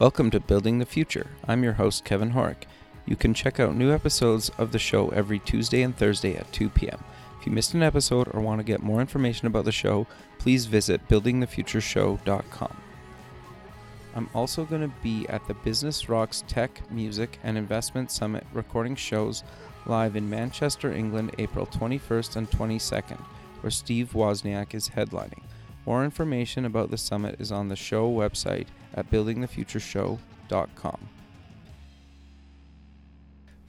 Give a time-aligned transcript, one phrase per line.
[0.00, 1.26] Welcome to Building the Future.
[1.48, 2.68] I'm your host, Kevin Horek.
[3.04, 6.68] You can check out new episodes of the show every Tuesday and Thursday at 2
[6.68, 7.02] p.m.
[7.40, 10.06] If you missed an episode or want to get more information about the show,
[10.38, 12.76] please visit buildingthefutureshow.com.
[14.14, 18.94] I'm also going to be at the Business Rocks Tech, Music, and Investment Summit recording
[18.94, 19.42] shows
[19.84, 23.18] live in Manchester, England, April 21st and 22nd,
[23.62, 25.42] where Steve Wozniak is headlining.
[25.88, 31.08] More information about the summit is on the show website at buildingthefutureshow.com.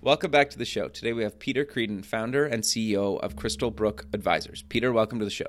[0.02, 0.90] Welcome back to the show.
[0.90, 4.64] Today we have Peter Creedon, founder and CEO of Crystal Brook Advisors.
[4.64, 5.48] Peter, welcome to the show.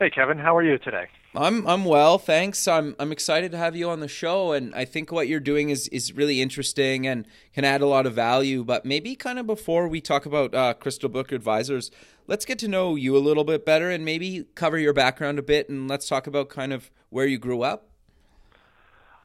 [0.00, 1.08] Hey Kevin, how are you today?
[1.36, 2.66] I'm I'm well, thanks.
[2.66, 5.68] I'm I'm excited to have you on the show, and I think what you're doing
[5.68, 8.64] is is really interesting and can add a lot of value.
[8.64, 11.90] But maybe kind of before we talk about uh, Crystal Brook Advisors,
[12.26, 15.42] let's get to know you a little bit better, and maybe cover your background a
[15.42, 17.90] bit, and let's talk about kind of where you grew up.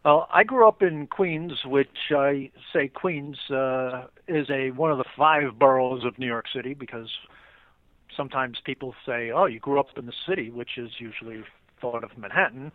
[0.04, 4.98] Well, I grew up in Queens, which I say Queens uh, is a one of
[4.98, 7.10] the five boroughs of New York City because
[8.16, 11.44] sometimes people say, "Oh, you grew up in the city," which is usually
[11.82, 12.72] thought of Manhattan.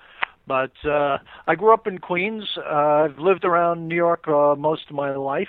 [0.47, 2.45] But uh, I grew up in Queens.
[2.59, 5.49] Uh, I've lived around New York uh, most of my life.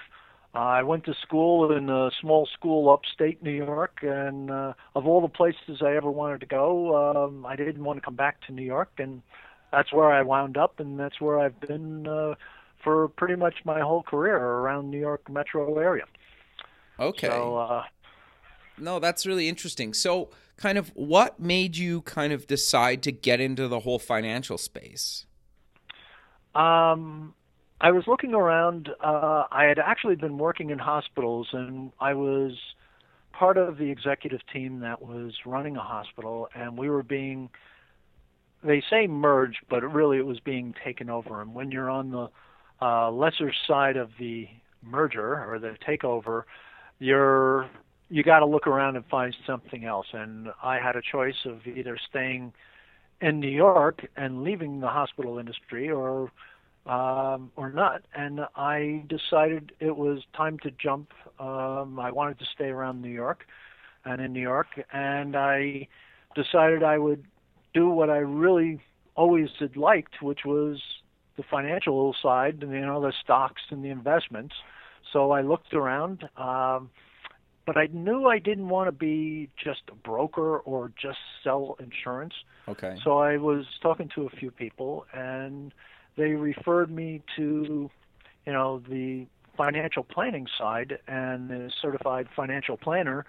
[0.54, 5.08] Uh, I went to school in a small school upstate New York, and uh, of
[5.08, 8.42] all the places I ever wanted to go, um, I didn't want to come back
[8.48, 9.22] to New York, and
[9.72, 12.36] that's where I wound up, and that's where I've been uh,
[12.84, 16.04] for pretty much my whole career around New York metro area.
[17.00, 17.28] Okay.
[17.28, 17.84] So uh,
[18.78, 19.94] No, that's really interesting.
[19.94, 24.58] So, kind of what made you kind of decide to get into the whole financial
[24.58, 25.26] space?
[26.54, 27.34] Um,
[27.80, 28.90] I was looking around.
[29.04, 32.54] Uh, I had actually been working in hospitals, and I was
[33.32, 37.50] part of the executive team that was running a hospital, and we were being.
[38.64, 41.42] They say merged, but really it was being taken over.
[41.42, 42.30] And when you're on the
[42.80, 44.48] uh, lesser side of the
[44.84, 46.44] merger or the takeover,
[47.00, 47.68] you're
[48.12, 50.08] you got to look around and find something else.
[50.12, 52.52] And I had a choice of either staying
[53.22, 56.32] in New York and leaving the hospital industry or
[56.86, 58.02] um, or not.
[58.14, 61.12] And I decided it was time to jump.
[61.40, 63.46] Um, I wanted to stay around New York
[64.04, 65.88] and in New York, and I
[66.36, 67.24] decided I would
[67.74, 68.82] do what I really
[69.16, 70.82] always had liked, which was
[71.38, 74.56] the financial side, and you know the stocks and the investments.
[75.14, 76.28] So I looked around.
[76.36, 76.90] Um,
[77.72, 82.34] but I knew I didn't want to be just a broker or just sell insurance.
[82.68, 82.98] Okay.
[83.02, 85.74] So I was talking to a few people, and
[86.18, 87.90] they referred me to,
[88.46, 93.26] you know, the financial planning side and the certified financial planner,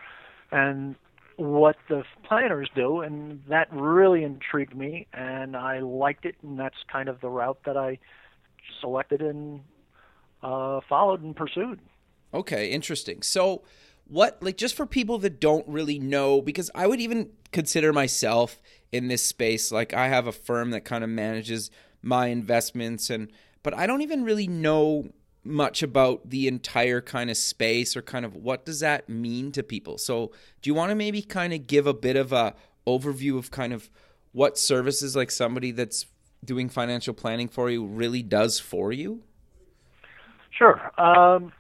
[0.51, 0.97] and
[1.37, 6.83] what the planners do, and that really intrigued me, and I liked it, and that's
[6.91, 8.01] kind of the route that I
[8.81, 9.61] selected and
[10.43, 11.79] uh, followed and pursued.
[12.35, 13.23] Okay, interesting.
[13.23, 13.63] So,
[14.13, 18.61] what like just for people that don't really know because I would even consider myself
[18.93, 21.71] in this space like I have a firm that kind of manages
[22.03, 23.31] my investments and
[23.63, 25.11] but I don't even really know
[25.45, 29.63] much about the entire kind of space or kind of what does that mean to
[29.63, 29.99] people.
[29.99, 32.55] So, do you want to maybe kind of give a bit of a
[32.87, 33.91] overview of kind of
[34.33, 36.07] what services like somebody that's
[36.45, 39.23] doing financial planning for you really does for you?
[40.51, 40.93] Sure.
[40.99, 41.53] Um,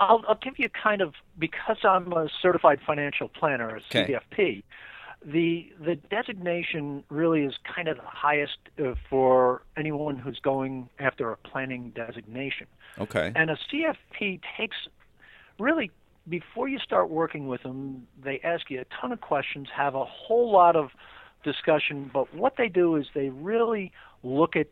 [0.00, 4.18] I'll, I'll give you kind of because I'm a certified financial planner, a Okay.
[4.34, 4.62] CFP.
[5.22, 11.30] The the designation really is kind of the highest uh, for anyone who's going after
[11.30, 12.66] a planning designation.
[12.98, 13.30] Okay.
[13.36, 14.76] And a CFP takes
[15.58, 15.90] really
[16.26, 20.04] before you start working with them, they ask you a ton of questions, have a
[20.06, 20.90] whole lot of
[21.44, 24.68] discussion, but what they do is they really look at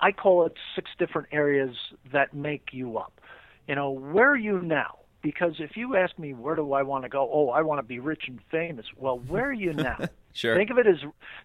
[0.00, 1.74] I call it six different areas
[2.12, 3.20] that make you up.
[3.66, 4.98] You know, where are you now?
[5.22, 7.82] Because if you ask me where do I want to go, oh, I want to
[7.82, 8.86] be rich and famous.
[8.96, 9.98] Well, where are you now?
[10.36, 10.54] Sure.
[10.54, 10.98] Think of it as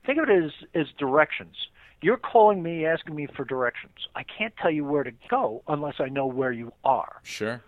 [0.06, 1.56] think of it as as directions.
[2.01, 3.94] You're calling me asking me for directions.
[4.15, 7.21] I can't tell you where to go unless I know where you are.
[7.23, 7.63] Sure.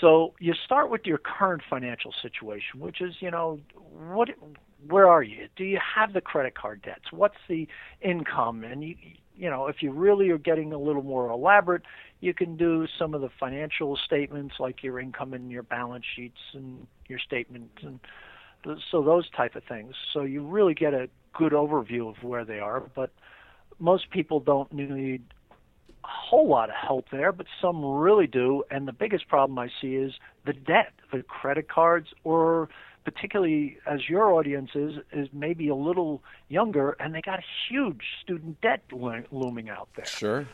[0.00, 3.60] So you start with your current financial situation, which is, you know,
[3.92, 4.30] what
[4.86, 5.48] where are you?
[5.56, 7.12] Do you have the credit card debts?
[7.12, 7.68] What's the
[8.00, 8.64] income?
[8.64, 8.96] And you
[9.38, 11.82] you know, if you really are getting a little more elaborate,
[12.20, 16.38] you can do some of the financial statements like your income and your balance sheets
[16.54, 18.00] and your statements and
[18.90, 19.94] so those type of things.
[20.12, 23.10] So you really get a good overview of where they are, but
[23.78, 25.22] most people don't need
[26.04, 28.64] a whole lot of help there, but some really do.
[28.70, 30.14] And the biggest problem I see is
[30.44, 32.68] the debt, the credit cards, or
[33.04, 38.60] particularly as your audience is, is maybe a little younger, and they got huge student
[38.60, 40.06] debt lo- looming out there.
[40.06, 40.46] Sure.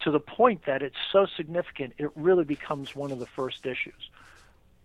[0.00, 4.10] to the point that it's so significant, it really becomes one of the first issues.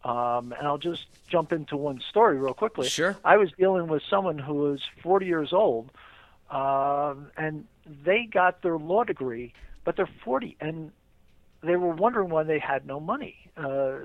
[0.03, 2.87] Um, and I'll just jump into one story real quickly.
[2.87, 3.17] Sure.
[3.25, 5.89] I was dealing with someone who was 40 years old,
[6.51, 7.65] um, and
[8.03, 10.91] they got their law degree, but they're 40, and
[11.61, 13.35] they were wondering why they had no money.
[13.57, 13.97] Uh,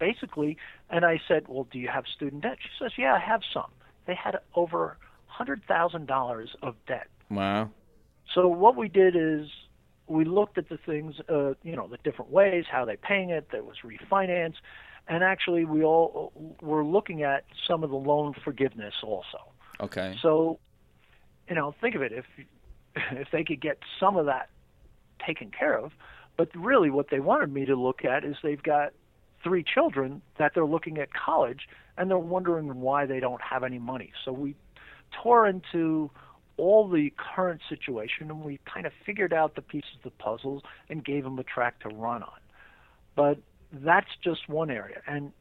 [0.00, 0.56] basically,
[0.88, 3.70] and I said, "Well, do you have student debt?" She says, "Yeah, I have some."
[4.06, 7.06] They had over hundred thousand dollars of debt.
[7.30, 7.70] Wow.
[8.34, 9.48] So what we did is
[10.08, 13.48] we looked at the things, uh, you know, the different ways how they're paying it.
[13.52, 14.54] There was refinance,
[15.06, 19.38] and actually we all were looking at some of the loan forgiveness also.
[19.80, 20.16] Okay.
[20.20, 20.58] So,
[21.48, 22.24] you know, think of it if
[23.12, 24.50] if they could get some of that
[25.24, 25.92] taken care of,
[26.36, 28.92] but really what they wanted me to look at is they've got
[29.42, 33.78] three children that they're looking at college and they're wondering why they don't have any
[33.78, 34.12] money.
[34.24, 34.54] So we
[35.22, 36.10] tore into
[36.56, 40.62] all the current situation and we kind of figured out the pieces of the puzzles
[40.88, 42.38] and gave them a track to run on.
[43.16, 43.38] But
[43.72, 45.00] that's just one area.
[45.06, 45.32] And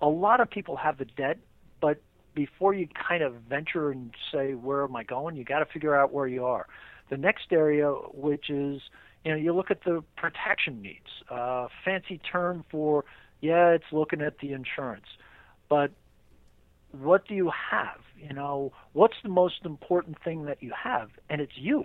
[0.00, 1.38] a lot of people have the debt,
[1.80, 2.00] but
[2.34, 5.96] before you kind of venture and say, where am I going, you got to figure
[5.96, 6.66] out where you are.
[7.10, 8.80] The next area, which is,
[9.24, 11.08] you know, you look at the protection needs.
[11.28, 13.04] Uh, fancy term for,
[13.40, 15.06] yeah, it's looking at the insurance.
[15.68, 15.92] But
[16.92, 18.00] what do you have?
[18.16, 21.10] You know, what's the most important thing that you have?
[21.28, 21.84] And it's you.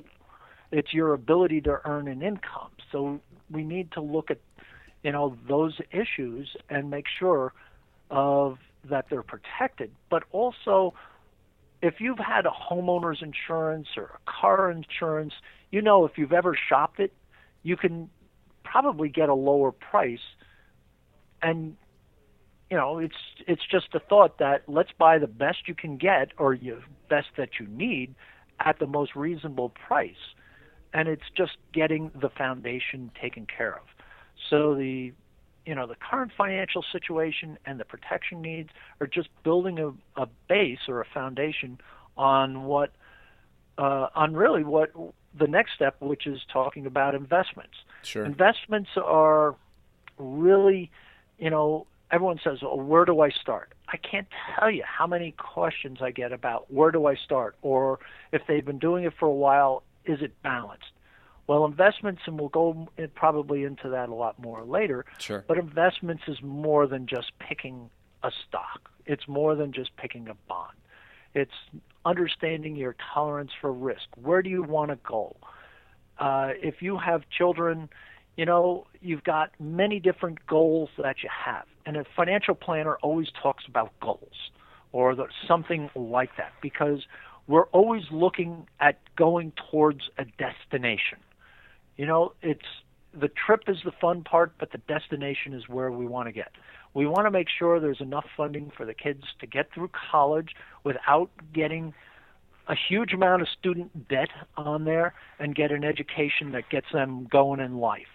[0.72, 2.72] It's your ability to earn an income.
[2.92, 3.20] So
[3.52, 4.40] we need to look at,
[5.04, 7.54] you know, those issues and make sure
[8.10, 8.58] of
[8.90, 9.92] that they're protected.
[10.10, 10.94] But also,
[11.82, 15.34] if you've had a homeowner's insurance or a car insurance,
[15.70, 17.14] you know if you've ever shopped it,
[17.62, 18.10] you can
[18.64, 20.20] probably get a lower price
[21.44, 21.78] and
[22.70, 23.16] you know, it's
[23.48, 26.80] it's just a thought that let's buy the best you can get or the
[27.10, 28.16] best that you need
[28.60, 30.34] at the most reasonable price,
[30.94, 33.84] and it's just getting the foundation taken care of.
[34.50, 35.14] So the
[35.66, 38.70] you know the current financial situation and the protection needs
[39.00, 41.80] are just building a, a base or a foundation
[42.18, 42.92] on what
[43.78, 44.92] uh, on really what
[45.38, 47.76] the next step, which is talking about investments.
[48.04, 48.26] Sure.
[48.26, 49.56] Investments are
[50.18, 50.92] really,
[51.38, 53.74] you know, everyone says, well, where do I start?
[53.88, 54.28] I can't
[54.58, 58.00] tell you how many questions I get about where do I start, or
[58.32, 60.92] if they've been doing it for a while, is it balanced?
[61.48, 65.06] Well, investments, and we'll go probably into that a lot more later.
[65.18, 65.44] Sure.
[65.48, 67.90] But investments is more than just picking
[68.24, 68.90] a stock.
[69.06, 70.78] It's more than just picking a bond.
[71.34, 71.52] It's
[72.06, 74.08] understanding your tolerance for risk.
[74.22, 75.36] Where do you want to go?
[76.18, 77.90] Uh, if you have children,
[78.36, 81.66] you know, you've got many different goals that you have.
[81.86, 84.52] And a financial planner always talks about goals
[84.92, 87.06] or the, something like that because
[87.48, 91.20] we're always looking at going towards a destination.
[91.98, 92.62] You know, it's
[93.14, 96.52] the trip is the fun part, but the destination is where we want to get.
[96.96, 100.56] We want to make sure there's enough funding for the kids to get through college
[100.84, 101.94] without getting
[102.68, 107.28] a huge amount of student debt on there and get an education that gets them
[107.30, 108.08] going in life.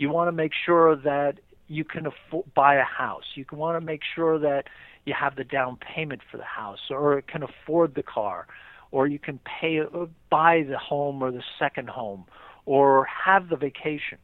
[0.00, 3.24] You want to make sure that you can afford, buy a house.
[3.34, 4.64] You want to make sure that
[5.04, 8.46] you have the down payment for the house or can afford the car
[8.92, 12.24] or you can pay uh, buy the home or the second home
[12.64, 14.16] or have the vacation.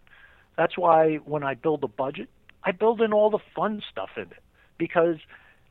[0.57, 2.31] That's why when I build a budget,
[2.65, 4.43] I build in all the fun stuff in it
[4.79, 5.17] because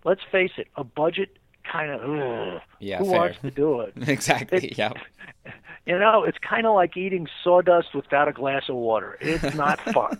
[0.04, 3.20] let's face it, a budget kind of yeah, who fair.
[3.20, 3.94] wants to do it?
[4.08, 4.68] exactly.
[4.68, 4.94] It- yeah.
[5.86, 9.18] You know, it's kind of like eating sawdust without a glass of water.
[9.22, 10.20] It's not fun.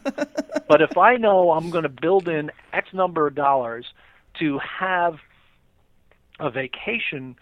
[0.68, 3.86] but if I know I'm going to build in X number of dollars
[4.40, 5.16] to have
[6.40, 7.36] a vacation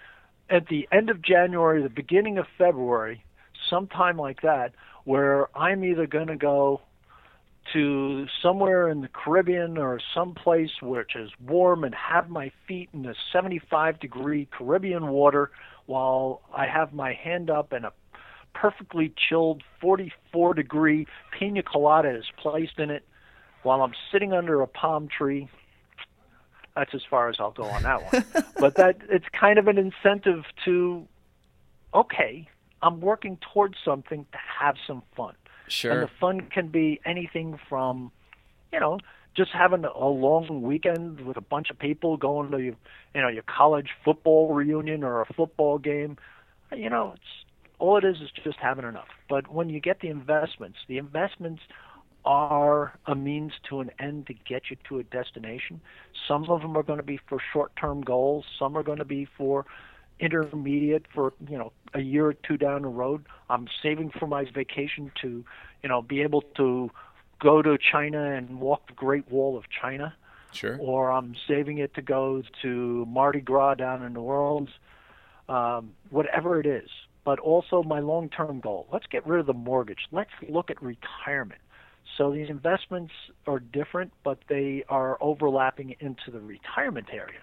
[0.50, 3.24] at the end of January, the beginning of February,
[3.70, 6.82] sometime like that, where I'm either going to go
[7.74, 13.03] to somewhere in the Caribbean or someplace which is warm and have my feet in
[13.03, 15.51] the 75 degree Caribbean water
[15.86, 17.94] while I have my hand up and a
[18.53, 21.07] perfectly chilled 44 degree
[21.38, 23.03] pina colada is placed in it
[23.63, 25.50] while I'm sitting under a palm tree.
[26.75, 28.25] That's as far as I'll go on that one.
[28.60, 31.07] but that it's kind of an incentive to
[31.93, 32.48] okay,
[32.81, 35.36] I'm working towards something to have some fun.
[35.67, 35.91] Sure.
[35.91, 38.12] And the fun can be anything from,
[38.72, 39.00] you know,
[39.36, 42.75] just having a long weekend with a bunch of people going to your,
[43.15, 46.17] you know your college football reunion or a football game.
[46.75, 47.42] You know, it's
[47.84, 49.10] all it is is just having enough.
[49.28, 51.63] But when you get the investments, the investments
[52.24, 55.82] are a means to an end to get you to a destination.
[56.25, 58.46] Some of them are going to be for short-term goals.
[58.58, 59.66] Some are going to be for,
[60.18, 63.25] intermediate for you know a year or two down the road.
[63.50, 65.44] I'm saving for my vacation to
[65.82, 66.90] you know be able to
[67.42, 70.16] go to China and walk the Great Wall of China.
[70.54, 70.78] Sure.
[70.80, 74.70] Or I'm saving it to go to Mardi Gras down in New Orleans.
[75.50, 76.90] Um, whatever it is.
[77.25, 78.88] But also my long-term goal.
[78.92, 80.08] Let's get rid of the mortgage.
[80.12, 81.62] Let's look at retirement.
[82.18, 83.13] So these investments
[83.48, 87.39] are different, but they are overlapping into the retirement area.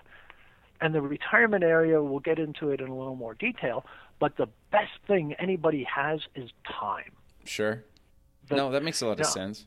[0.80, 3.84] And the retirement area, we'll get into it in a little more detail,
[4.18, 7.12] but the best thing anybody has is time.
[7.44, 7.84] Sure.
[8.48, 9.66] The, no, that makes a lot of sense.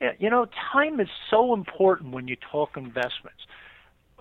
[0.00, 3.42] Yeah, you know, time is so important when you talk investments.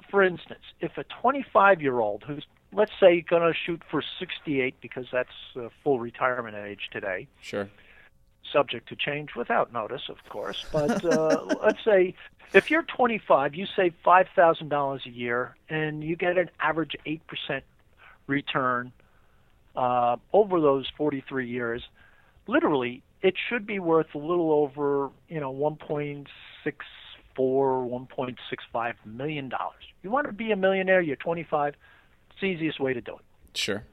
[0.09, 4.03] For instance, if a 25 year old who's, let's say, you're going to shoot for
[4.19, 7.27] 68 because that's uh, full retirement age today.
[7.41, 7.69] Sure
[8.51, 10.65] subject to change without notice, of course.
[10.71, 12.15] But uh, let's say
[12.53, 17.19] if you're 25, you save $5,000 a year and you get an average 8%
[18.27, 18.91] return
[19.75, 21.83] uh, over those 43 years.
[22.47, 26.25] Literally, it should be worth a little over, you know, 1.64,
[27.37, 29.83] 1.65 million dollars.
[30.01, 31.01] You want to be a millionaire?
[31.01, 31.75] You're 25.
[32.39, 33.57] It's the easiest way to do it.
[33.57, 33.83] Sure.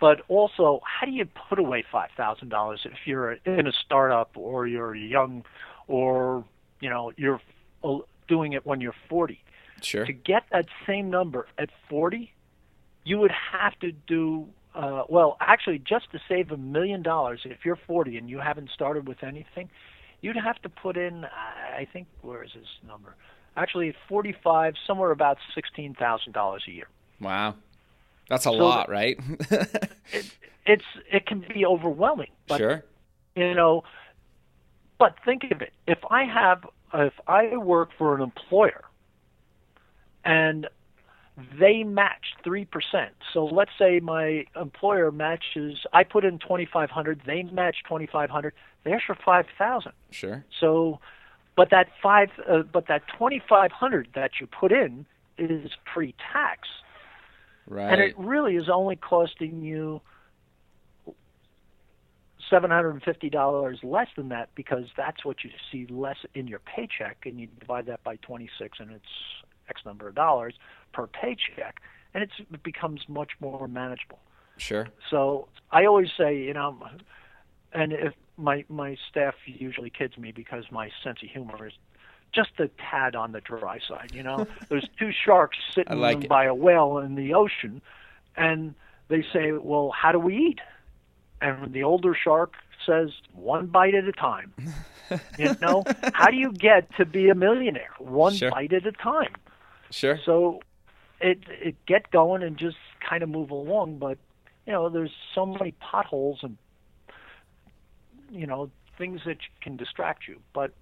[0.00, 4.30] But also how do you put away five thousand dollars if you're in a startup
[4.34, 5.44] or you're young
[5.86, 6.44] or
[6.80, 7.40] you know you're
[8.28, 9.42] doing it when you're 40
[9.82, 10.06] sure.
[10.06, 12.32] To get that same number at 40
[13.04, 17.58] you would have to do uh, well actually just to save a million dollars if
[17.64, 19.68] you're 40 and you haven't started with anything
[20.22, 23.16] you'd have to put in i think where is this number?
[23.56, 26.86] Actually 45 somewhere about $16000 a year
[27.20, 27.54] wow
[28.30, 29.18] that's a so lot, right?
[30.12, 30.30] it,
[30.64, 32.30] it's it can be overwhelming.
[32.46, 32.84] But, sure.
[33.34, 33.82] You know,
[34.98, 35.72] but think of it.
[35.86, 38.84] If I have if I work for an employer
[40.24, 40.68] and
[41.58, 42.66] they match 3%.
[43.32, 48.52] So let's say my employer matches I put in 2500, they match 2500,
[48.84, 49.92] there's your 5000.
[50.10, 50.44] Sure.
[50.60, 51.00] So
[51.56, 55.04] but that 5 uh, but that 2500 that you put in
[55.36, 56.68] is pre-tax.
[57.70, 57.92] Right.
[57.92, 60.02] And it really is only costing you
[62.50, 67.46] $750 less than that because that's what you see less in your paycheck and you
[67.60, 69.04] divide that by 26 and it's
[69.68, 70.54] X number of dollars
[70.92, 71.80] per paycheck
[72.12, 74.18] and it becomes much more manageable.
[74.56, 74.88] Sure.
[75.08, 76.76] So I always say, you know,
[77.72, 81.74] and if my my staff usually kids me because my sense of humor is
[82.32, 84.12] just a tad on the dry side.
[84.14, 87.82] You know, there's two sharks sitting like by a whale in the ocean,
[88.36, 88.74] and
[89.08, 90.60] they say, "Well, how do we eat?"
[91.40, 92.54] And the older shark
[92.86, 94.52] says, "One bite at a time."
[95.38, 97.90] you know, how do you get to be a millionaire?
[97.98, 98.50] One sure.
[98.50, 99.34] bite at a time.
[99.90, 100.18] Sure.
[100.24, 100.60] So,
[101.20, 102.76] it it get going and just
[103.08, 104.18] kind of move along, but
[104.66, 106.56] you know, there's so many potholes and
[108.30, 110.72] you know things that can distract you, but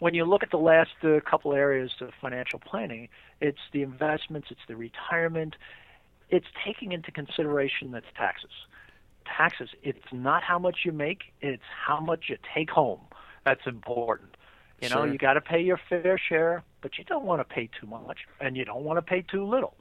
[0.00, 3.08] when you look at the last uh, couple areas of financial planning,
[3.40, 5.56] it's the investments, it's the retirement,
[6.30, 8.50] it's taking into consideration that's taxes.
[9.24, 13.00] Taxes, it's not how much you make, it's how much you take home.
[13.44, 14.36] That's important.
[14.80, 15.12] You know, sure.
[15.12, 18.18] you got to pay your fair share, but you don't want to pay too much
[18.40, 19.74] and you don't want to pay too little.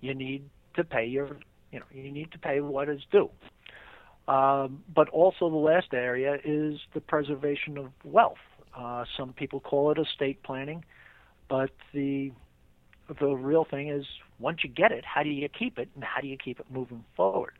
[0.00, 1.36] You need to pay your,
[1.70, 3.30] you know, you need to pay what is due.
[4.26, 8.38] Um, but also the last area is the preservation of wealth.
[8.76, 10.84] Uh, some people call it estate planning,
[11.48, 12.32] but the
[13.20, 14.04] the real thing is
[14.38, 16.66] once you get it, how do you keep it, and how do you keep it
[16.70, 17.54] moving forward?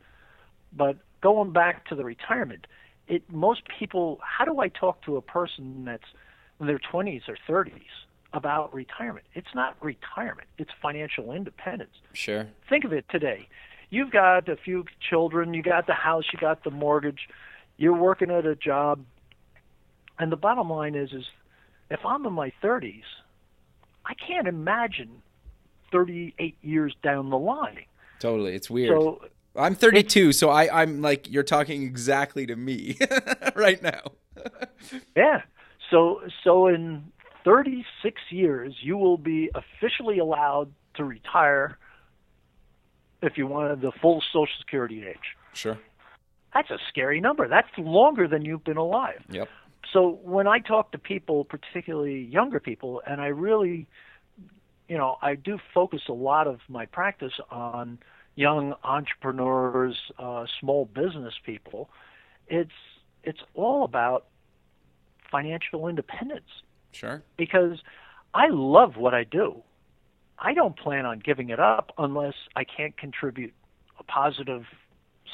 [0.71, 2.67] But going back to the retirement,
[3.07, 4.19] it most people.
[4.21, 6.03] How do I talk to a person that's
[6.59, 7.81] in their 20s or 30s
[8.33, 9.25] about retirement?
[9.33, 11.95] It's not retirement; it's financial independence.
[12.13, 12.47] Sure.
[12.69, 13.47] Think of it today.
[13.89, 17.27] You've got a few children, you got the house, you got the mortgage,
[17.77, 19.03] you're working at a job
[20.19, 21.25] and the bottom line is, is
[21.89, 23.03] if I'm in my 30s,
[24.05, 25.21] I can't imagine
[25.91, 27.85] 38 years down the line.
[28.19, 28.99] Totally, it's weird.
[28.99, 29.21] So,
[29.55, 32.97] I'm 32, so I, I'm like you're talking exactly to me
[33.55, 34.01] right now.
[35.15, 35.41] yeah.
[35.89, 37.11] So so in
[37.43, 41.77] 36 years, you will be officially allowed to retire
[43.21, 45.35] if you wanted the full Social Security age.
[45.53, 45.79] Sure.
[46.53, 47.47] That's a scary number.
[47.47, 49.23] That's longer than you've been alive.
[49.29, 49.49] Yep
[49.93, 53.87] so when I talk to people, particularly younger people, and I really,
[54.87, 57.99] you know, I do focus a lot of my practice on
[58.35, 61.89] young entrepreneurs, uh, small business people.
[62.47, 62.71] It's
[63.23, 64.25] it's all about
[65.31, 66.49] financial independence.
[66.91, 67.21] Sure.
[67.37, 67.79] Because
[68.33, 69.61] I love what I do.
[70.37, 73.53] I don't plan on giving it up unless I can't contribute
[73.99, 74.65] a positive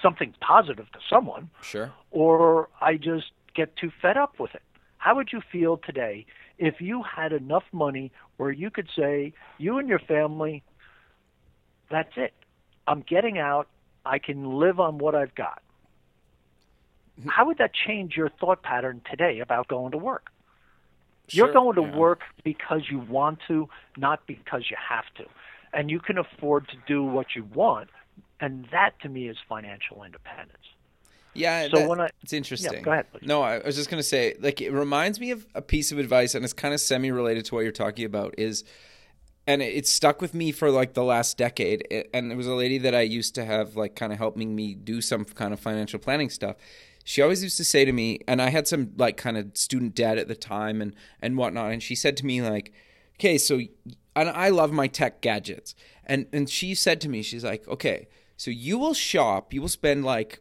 [0.02, 1.50] something positive to someone.
[1.62, 1.92] Sure.
[2.12, 4.62] Or I just get too fed up with it.
[4.98, 6.26] How would you feel today
[6.58, 10.64] if you had enough money where you could say, you and your family,
[11.90, 12.34] that's it.
[12.88, 13.68] I'm getting out.
[14.06, 15.62] I can live on what I've got.
[17.28, 20.28] How would that change your thought pattern today about going to work?
[21.28, 21.96] Sure, You're going to yeah.
[21.98, 25.26] work because you want to, not because you have to.
[25.74, 27.90] And you can afford to do what you want.
[28.40, 30.58] And that to me is financial independence.
[31.36, 32.82] Yeah, So that- when I- it's interesting.
[32.82, 33.28] go ahead, please.
[33.28, 36.34] No, I was just gonna say, like, it reminds me of a piece of advice,
[36.36, 38.34] and it's kind of semi-related to what you're talking about.
[38.38, 38.64] Is
[39.48, 41.86] and it- it's stuck with me for like the last decade.
[41.92, 44.56] It- And it was a lady that I used to have, like, kind of helping
[44.56, 46.56] me do some kind of financial planning stuff.
[47.04, 49.94] She always used to say to me, and I had some like kind of student
[49.94, 52.72] debt at the time and and whatnot, and she said to me like,
[53.20, 53.62] "Okay, so
[54.16, 55.76] and I love my tech gadgets,"
[56.08, 59.70] and and she said to me, she's like, "Okay, so you will shop, you will
[59.70, 60.40] spend like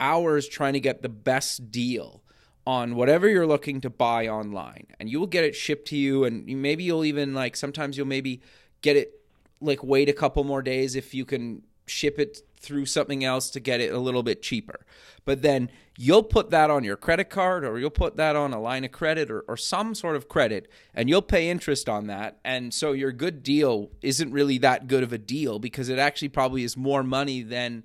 [0.00, 2.22] hours trying to get the best deal
[2.66, 4.86] on whatever you're looking to buy online.
[4.98, 8.06] And you will get it shipped to you and maybe you'll even like sometimes you'll
[8.06, 8.40] maybe
[8.80, 9.20] get it
[9.60, 13.60] like wait a couple more days if you can ship it through something else to
[13.60, 14.86] get it a little bit cheaper.
[15.26, 18.60] But then you'll put that on your credit card or you'll put that on a
[18.60, 22.38] line of credit or, or some sort of credit and you'll pay interest on that.
[22.44, 26.30] And so your good deal isn't really that good of a deal because it actually
[26.30, 27.84] probably is more money than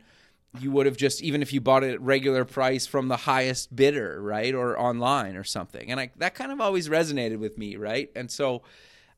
[0.57, 3.75] you would have just even if you bought it at regular price from the highest
[3.75, 5.91] bidder, right, or online or something.
[5.91, 8.09] And I, that kind of always resonated with me, right?
[8.15, 8.63] And so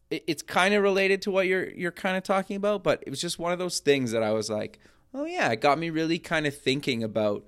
[0.10, 3.10] it, it's kind of related to what you're you're kind of talking about, but it
[3.10, 4.80] was just one of those things that I was like,
[5.14, 7.46] oh yeah, it got me really kind of thinking about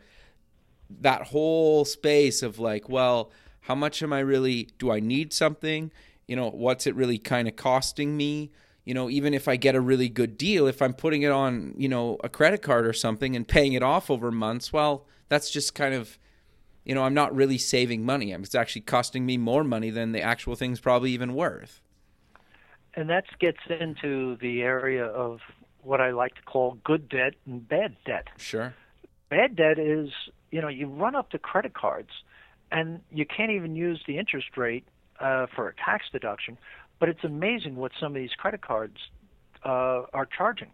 [1.01, 5.91] that whole space of like, well, how much am I really do I need something?
[6.27, 8.51] You know, what's it really kind of costing me?
[8.85, 11.73] You know, even if I get a really good deal, if I'm putting it on,
[11.77, 15.49] you know, a credit card or something and paying it off over months, well, that's
[15.49, 16.17] just kind of
[16.85, 18.31] you know, I'm not really saving money.
[18.31, 21.81] It's actually costing me more money than the actual thing's probably even worth.
[22.95, 25.39] And that gets into the area of
[25.81, 28.27] what I like to call good debt and bad debt.
[28.37, 28.73] Sure.
[29.29, 30.09] Bad debt is,
[30.51, 32.09] you know, you run up the credit cards
[32.71, 34.85] and you can't even use the interest rate
[35.19, 36.57] uh, for a tax deduction.
[36.99, 38.97] But it's amazing what some of these credit cards
[39.65, 40.69] uh, are charging.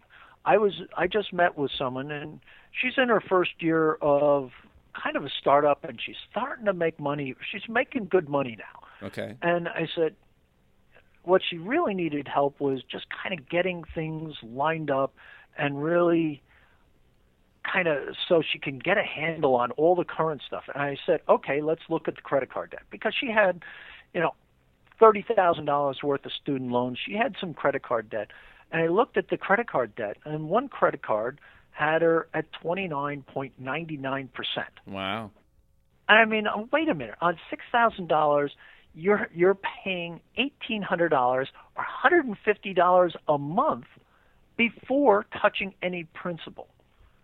[0.45, 2.39] I was I just met with someone and
[2.71, 4.51] she's in her first year of
[5.01, 7.35] kind of a startup and she's starting to make money.
[7.51, 9.07] She's making good money now.
[9.07, 9.35] Okay.
[9.41, 10.15] And I said,
[11.23, 15.13] what she really needed help was just kind of getting things lined up
[15.57, 16.41] and really
[17.71, 20.63] kind of so she can get a handle on all the current stuff.
[20.73, 23.63] And I said, okay, let's look at the credit card debt because she had,
[24.13, 24.33] you know,
[24.99, 26.97] thirty thousand dollars worth of student loans.
[27.05, 28.27] She had some credit card debt,
[28.71, 31.39] and I looked at the credit card debt, and one credit card
[31.71, 34.73] had her at twenty nine point ninety nine percent.
[34.85, 35.31] Wow.
[36.07, 37.15] I mean, uh, wait a minute.
[37.21, 38.51] On six thousand dollars,
[38.93, 43.85] you're you're paying eighteen hundred dollars or hundred and fifty dollars a month
[44.57, 46.67] before touching any principal.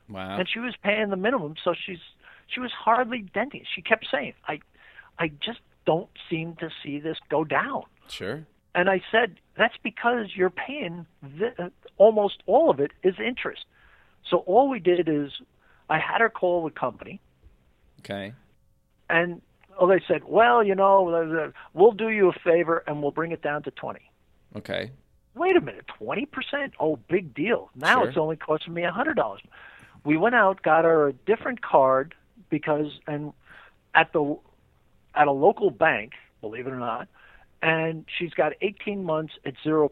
[0.10, 0.38] Wow.
[0.38, 2.00] And she was paying the minimum, so she's
[2.48, 3.64] she was hardly denting.
[3.76, 4.60] She kept saying, "I,
[5.18, 8.46] I just don't seem to see this go down." Sure.
[8.74, 11.06] And I said, "That's because you're paying
[11.38, 13.66] th- uh, almost all of it is interest."
[14.30, 15.32] So all we did is,
[15.90, 17.22] I had her call the company.
[18.00, 18.34] Okay.
[19.10, 19.42] And
[19.78, 23.42] oh, they said, well, you know, we'll do you a favor and we'll bring it
[23.42, 24.00] down to 20.
[24.58, 24.92] Okay.
[25.36, 26.28] Wait a minute, 20%?
[26.80, 27.70] Oh, big deal.
[27.76, 28.10] Now Sure.
[28.10, 29.38] it's only costing me $100.
[30.06, 32.16] We went out, got her a different card
[32.50, 33.34] because, and
[33.94, 34.38] at the,
[35.16, 37.08] at a local bank, believe it or not,
[37.62, 39.90] and she's got 18 months at 0%.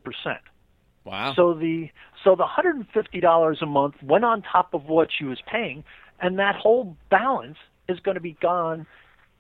[1.06, 1.34] Wow.
[1.36, 1.90] So the
[2.24, 5.42] so the hundred and fifty dollars a month went on top of what she was
[5.52, 5.84] paying,
[6.22, 7.58] and that whole balance
[7.90, 8.86] is going to be gone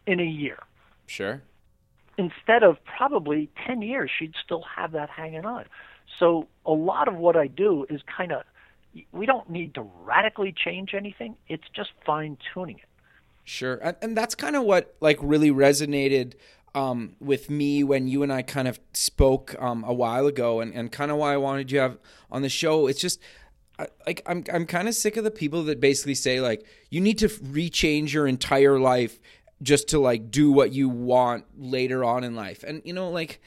[0.05, 0.59] in a year.
[1.07, 1.41] sure.
[2.17, 5.65] Instead of probably ten years, she'd still have that hanging on.
[6.19, 8.43] So a lot of what I do is kind of
[9.11, 11.35] we don't need to radically change anything.
[11.47, 12.89] It's just fine tuning it.
[13.43, 13.75] Sure.
[13.75, 16.33] And, and that's kind of what like really resonated
[16.75, 20.73] um, with me when you and I kind of spoke um, a while ago and,
[20.73, 21.97] and kind of why I wanted you have
[22.31, 22.87] on the show.
[22.87, 23.19] It's just
[23.77, 27.01] I, like I'm I'm kind of sick of the people that basically say like you
[27.01, 29.19] need to rechange your entire life
[29.61, 32.63] just to like do what you want later on in life.
[32.63, 33.41] And you know like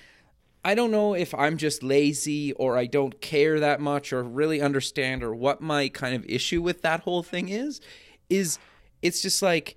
[0.65, 4.61] I don't know if I'm just lazy or I don't care that much or really
[4.61, 7.81] understand or what my kind of issue with that whole thing is
[8.29, 8.59] is
[9.03, 9.77] it's just like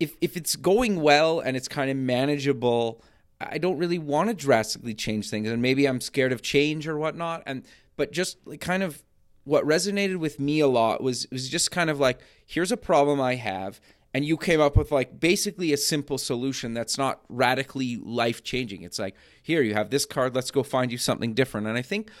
[0.00, 3.02] if if it's going well and it's kind of manageable
[3.40, 6.98] I don't really want to drastically change things and maybe I'm scared of change or
[6.98, 7.64] whatnot and
[7.96, 9.02] but just like kind of
[9.44, 13.20] what resonated with me a lot was was just kind of like here's a problem
[13.20, 13.80] I have
[14.14, 18.84] and you came up with like basically a simple solution that's not radically life changing.
[18.84, 21.66] It's like, here you have this card, let's go find you something different.
[21.66, 22.12] And I think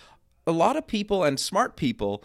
[0.44, 2.24] a lot of people and smart people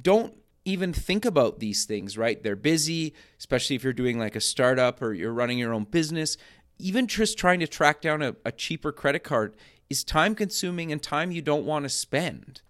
[0.00, 2.42] don't even think about these things, right?
[2.42, 6.36] They're busy, especially if you're doing like a startup or you're running your own business.
[6.78, 9.54] Even just trying to track down a, a cheaper credit card
[9.90, 12.62] is time consuming and time you don't want to spend.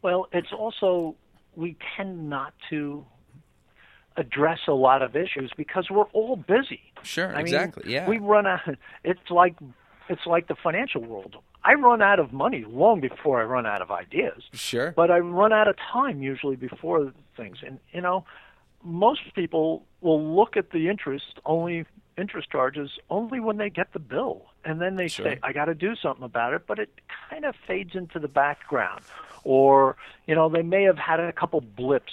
[0.00, 1.14] Well, it's also,
[1.54, 3.04] we tend not to
[4.16, 6.80] address a lot of issues because we're all busy.
[7.02, 7.84] Sure, I exactly.
[7.84, 8.08] Mean, yeah.
[8.08, 8.60] We run out
[9.04, 9.56] it's like
[10.08, 11.36] it's like the financial world.
[11.64, 14.42] I run out of money long before I run out of ideas.
[14.52, 14.92] Sure.
[14.92, 17.58] But I run out of time usually before things.
[17.64, 18.24] And you know,
[18.82, 21.86] most people will look at the interest only
[22.18, 25.24] interest charges only when they get the bill and then they Sure.
[25.24, 26.90] say I got to do something about it, but it
[27.30, 29.02] kind of fades into the background.
[29.44, 29.96] Or,
[30.26, 32.12] you know, they may have had a couple blips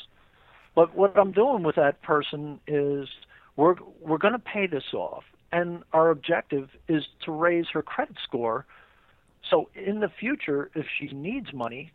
[0.79, 3.09] but what I'm doing with that person is
[3.57, 8.15] we're we're going to pay this off, and our objective is to raise her credit
[8.23, 8.65] score.
[9.49, 11.91] So in the future, if she needs money,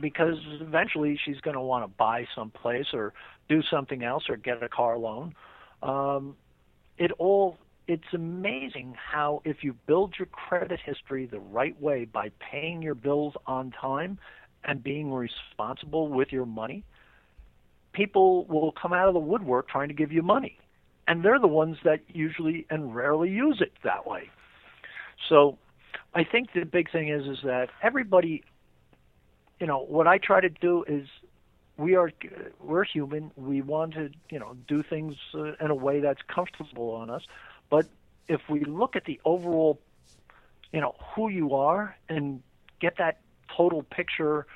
[0.00, 3.12] because eventually she's going to want to buy someplace or
[3.48, 5.34] do something else or get a car loan,
[5.82, 6.36] um,
[6.98, 12.30] it all it's amazing how if you build your credit history the right way by
[12.38, 14.18] paying your bills on time
[14.64, 16.84] and being responsible with your money
[17.98, 20.56] people will come out of the woodwork trying to give you money.
[21.08, 24.30] And they're the ones that usually and rarely use it that way.
[25.28, 25.58] So
[26.14, 28.42] I think the big thing is is that everybody
[29.60, 31.08] you know, what I try to do is
[31.76, 32.10] we are
[32.60, 33.30] we're human.
[33.36, 37.22] We want to, you know, do things uh, in a way that's comfortable on us.
[37.70, 37.86] But
[38.28, 39.80] if we look at the overall,
[40.72, 42.42] you know, who you are and
[42.80, 43.20] get that
[43.56, 44.46] total picture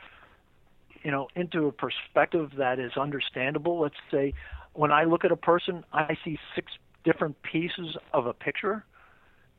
[1.03, 4.35] you know into a perspective that is understandable let's say
[4.75, 6.71] when i look at a person i see six
[7.03, 8.85] different pieces of a picture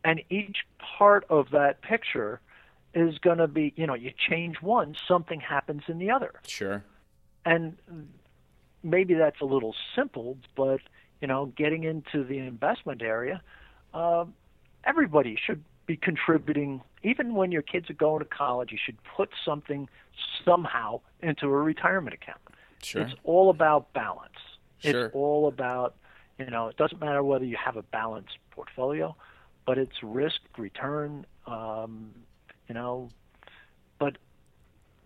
[0.03, 0.57] and each
[0.97, 2.39] part of that picture
[2.93, 6.83] is going to be you know you change one something happens in the other Sure.
[7.45, 7.75] and
[8.83, 10.79] maybe that's a little simple but
[11.21, 13.41] you know getting into the investment area
[13.93, 14.25] uh,
[14.83, 19.29] everybody should be contributing even when your kids are going to college you should put
[19.43, 19.89] something
[20.45, 22.39] somehow into a retirement account
[22.81, 23.01] Sure.
[23.01, 24.33] it's all about balance
[24.79, 25.05] Sure.
[25.05, 25.95] it's all about
[26.37, 29.15] you know it doesn't matter whether you have a balanced portfolio
[29.65, 32.11] but it's risk return um,
[32.67, 33.09] you know.
[33.99, 34.17] But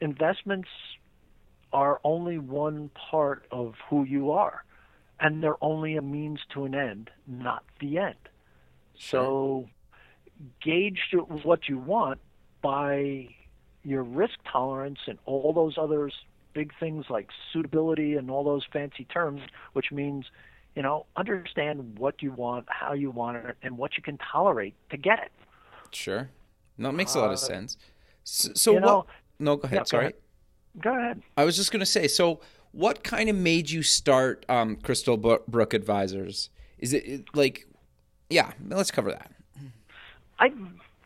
[0.01, 0.69] investments
[1.73, 4.63] are only one part of who you are
[5.19, 8.15] and they're only a means to an end not the end.
[8.99, 9.67] So
[10.61, 10.99] gauge
[11.43, 12.19] what you want
[12.61, 13.29] by
[13.83, 16.11] your risk tolerance and all those other
[16.53, 19.41] big things like suitability and all those fancy terms,
[19.73, 20.25] which means,
[20.77, 24.75] you know, understand what you want, how you want it, and what you can tolerate
[24.91, 25.31] to get it.
[25.91, 26.29] Sure.
[26.77, 27.77] No, it makes a lot Uh, of sense.
[28.23, 28.85] So, so you what?
[28.85, 29.05] know-
[29.39, 29.79] no, go ahead.
[29.79, 30.03] Go Sorry.
[30.05, 30.15] ahead.
[30.79, 31.21] Go ahead.
[31.35, 32.07] I was just going to say.
[32.07, 32.41] So,
[32.73, 36.51] what kind of made you start um, Crystal Brook Advisors?
[36.77, 37.65] Is it like,
[38.29, 38.51] yeah?
[38.67, 39.31] Let's cover that.
[40.39, 40.51] I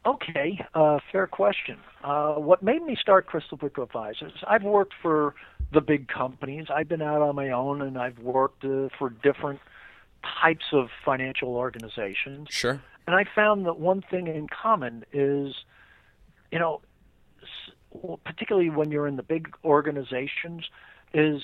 [0.06, 1.78] okay, uh, fair question.
[2.04, 4.34] Uh, what made me start Crystal Brook Advisors?
[4.48, 5.36] I've worked for
[5.72, 6.68] the big companies.
[6.74, 9.60] I've been out on my own, and I've worked uh, for different
[10.42, 12.48] types of financial organizations.
[12.50, 12.82] Sure.
[13.08, 15.56] And I found that one thing in common is,
[16.52, 16.82] you know,
[18.24, 20.66] particularly when you're in the big organizations,
[21.14, 21.42] is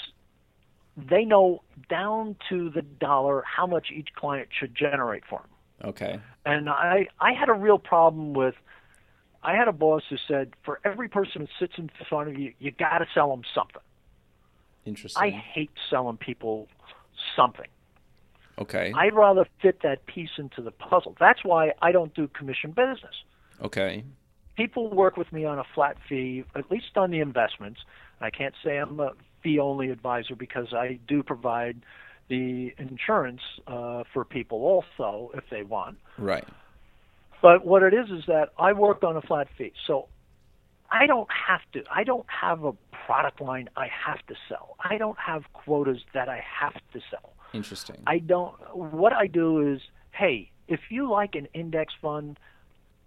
[0.98, 5.50] they know down to the dollar how much each client should generate for them.
[5.84, 6.20] Okay.
[6.46, 8.56] And I, I had a real problem with.
[9.44, 12.54] I had a boss who said, for every person who sits in front of you,
[12.60, 13.82] you got to sell them something.
[14.86, 15.22] Interesting.
[15.22, 16.68] I hate selling people
[17.36, 17.68] something.
[18.60, 18.92] okay.
[18.96, 21.16] I'd rather fit that piece into the puzzle.
[21.20, 23.16] That's why I don't do commission business.
[23.62, 24.04] okay.
[24.56, 27.82] People work with me on a flat fee, at least on the investments.
[28.20, 29.12] I can't say I'm a
[29.44, 31.84] fee only advisor because I do provide
[32.30, 35.98] the insurance uh, for people also if they want.
[36.18, 36.46] Right.
[37.42, 39.74] But what it is is that I work on a flat fee.
[39.86, 40.08] So
[40.90, 41.84] I don't have to.
[41.94, 42.74] I don't have a
[43.06, 44.76] product line I have to sell.
[44.80, 47.34] I don't have quotas that I have to sell.
[47.54, 47.98] Interesting.
[48.08, 48.54] I don't.
[48.76, 52.40] What I do is, hey, if you like an index fund,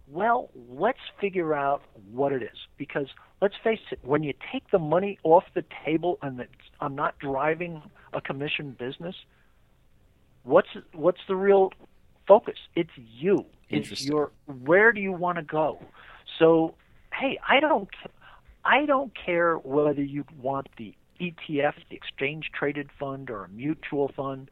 [0.09, 2.57] well, let's figure out what it is.
[2.77, 3.09] Because
[3.41, 6.47] let's face it, when you take the money off the table and
[6.81, 9.15] I'm not driving a commission business,
[10.43, 11.73] what's what's the real
[12.27, 12.59] focus?
[12.75, 13.47] It's you.
[13.69, 14.33] It's your
[14.65, 15.81] where do you want to go?
[16.39, 16.75] So,
[17.13, 17.89] hey, I don't.
[18.65, 24.09] I don't care whether you want the ETF, the exchange traded fund, or a mutual
[24.15, 24.51] fund,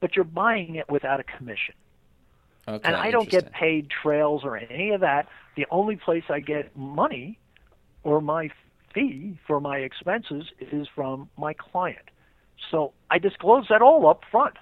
[0.00, 1.74] but you're buying it without a commission.
[2.66, 5.28] Okay, and I don't get paid trails or any of that.
[5.56, 7.38] The only place I get money
[8.02, 8.50] or my
[8.94, 12.10] fee for my expenses is from my client.
[12.70, 14.54] So I disclose that all up front.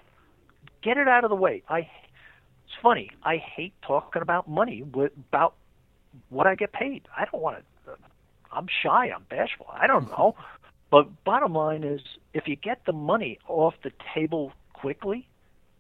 [0.83, 1.63] Get it out of the way.
[1.69, 3.11] I it's funny.
[3.23, 5.55] I hate talking about money with, about
[6.31, 7.07] what I get paid.
[7.17, 7.63] I don't want to
[8.53, 9.67] I'm shy, I'm bashful.
[9.73, 10.35] I don't know.
[10.91, 12.01] But bottom line is
[12.35, 15.27] if you get the money off the table quickly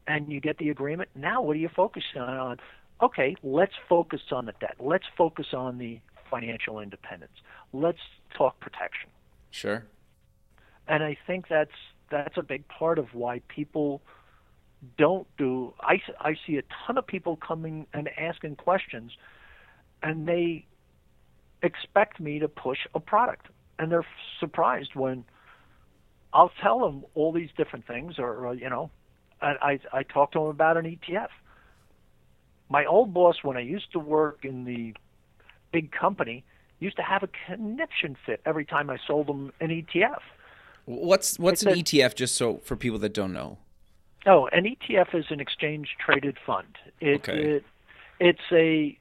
[0.06, 2.58] and you get the agreement, now what are you focusing on?
[3.02, 4.76] Okay, let's focus on the debt.
[4.78, 7.32] Let's focus on the financial independence.
[7.72, 7.98] Let's
[8.36, 9.10] talk protection.
[9.50, 9.84] Sure.
[10.88, 11.70] And I think that's
[12.12, 14.02] that's a big part of why people
[14.98, 19.12] don't do I, I see a ton of people coming and asking questions
[20.02, 20.66] and they
[21.62, 23.46] expect me to push a product.
[23.78, 24.06] And they're
[24.40, 25.24] surprised when
[26.32, 28.90] I'll tell them all these different things or uh, you know
[29.40, 31.28] I, I I talk to them about an ETF
[32.68, 34.94] my old boss when I used to work in the
[35.72, 36.44] big company
[36.80, 40.20] used to have a conniption fit every time I sold them an ETF
[40.84, 42.14] What's what's an ETF?
[42.14, 43.58] Just so for people that don't know.
[44.26, 46.76] Oh, an ETF is an exchange traded fund.
[47.00, 47.42] It, Okay.
[47.42, 47.64] it
[48.20, 48.98] it's a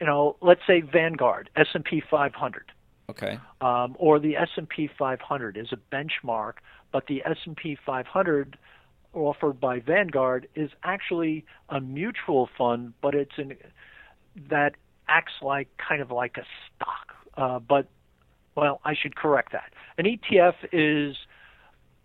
[0.00, 2.72] you know, let's say Vanguard, S&P 500.
[3.08, 3.38] Okay.
[3.60, 6.54] Um, or the S&P 500 is a benchmark,
[6.92, 8.58] but the S&P 500
[9.14, 13.56] offered by Vanguard is actually a mutual fund, but it's an
[14.50, 14.74] that
[15.08, 17.14] acts like kind of like a stock.
[17.34, 17.88] Uh, but
[18.56, 19.72] well, I should correct that.
[19.98, 21.16] An ETF is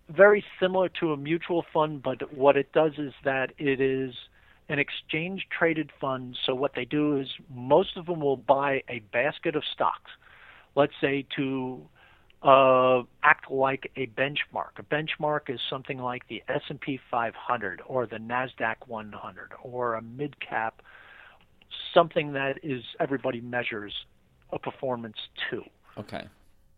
[0.09, 4.13] very similar to a mutual fund, but what it does is that it is
[4.69, 6.37] an exchange traded fund.
[6.45, 10.11] So what they do is most of them will buy a basket of stocks,
[10.75, 11.81] let's say to
[12.43, 14.77] uh, act like a benchmark.
[14.77, 20.39] A benchmark is something like the S&P 500 or the Nasdaq 100 or a mid
[20.39, 20.81] cap,
[21.93, 23.93] something that is everybody measures
[24.51, 25.17] a performance
[25.49, 25.63] to.
[25.97, 26.27] Okay.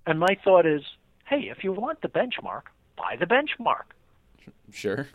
[0.05, 0.81] And my thought is,
[1.25, 2.63] hey, if you want the benchmark,
[2.97, 3.83] buy the benchmark.
[4.71, 5.07] Sure.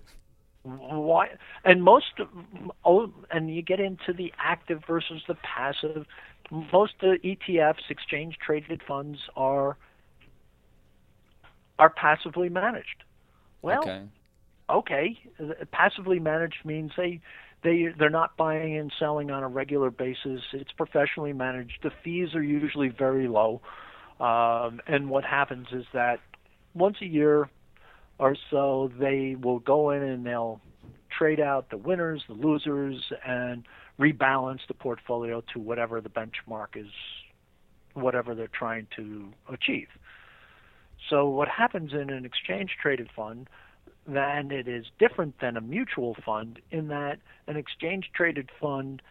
[0.63, 1.29] Why?
[1.65, 2.21] And most,
[2.85, 6.07] oh, and you get into the active versus the passive.
[6.51, 9.77] Most of the ETFs, exchange traded funds, are
[11.79, 13.05] are passively managed.
[13.63, 14.03] Well, okay.
[14.69, 15.19] okay,
[15.71, 17.21] passively managed means they
[17.63, 20.41] they they're not buying and selling on a regular basis.
[20.53, 21.79] It's professionally managed.
[21.83, 23.61] The fees are usually very low,
[24.21, 26.21] um, and what happens is that
[26.75, 27.49] once a year
[28.19, 30.61] or so they will go in and they'll
[31.17, 33.65] trade out the winners, the losers, and
[33.99, 36.91] rebalance the portfolio to whatever the benchmark is,
[37.95, 39.89] whatever they're trying to achieve.
[41.09, 43.49] So what happens in an exchange traded fund
[44.09, 49.03] then it is different than a mutual fund in that an exchange traded fund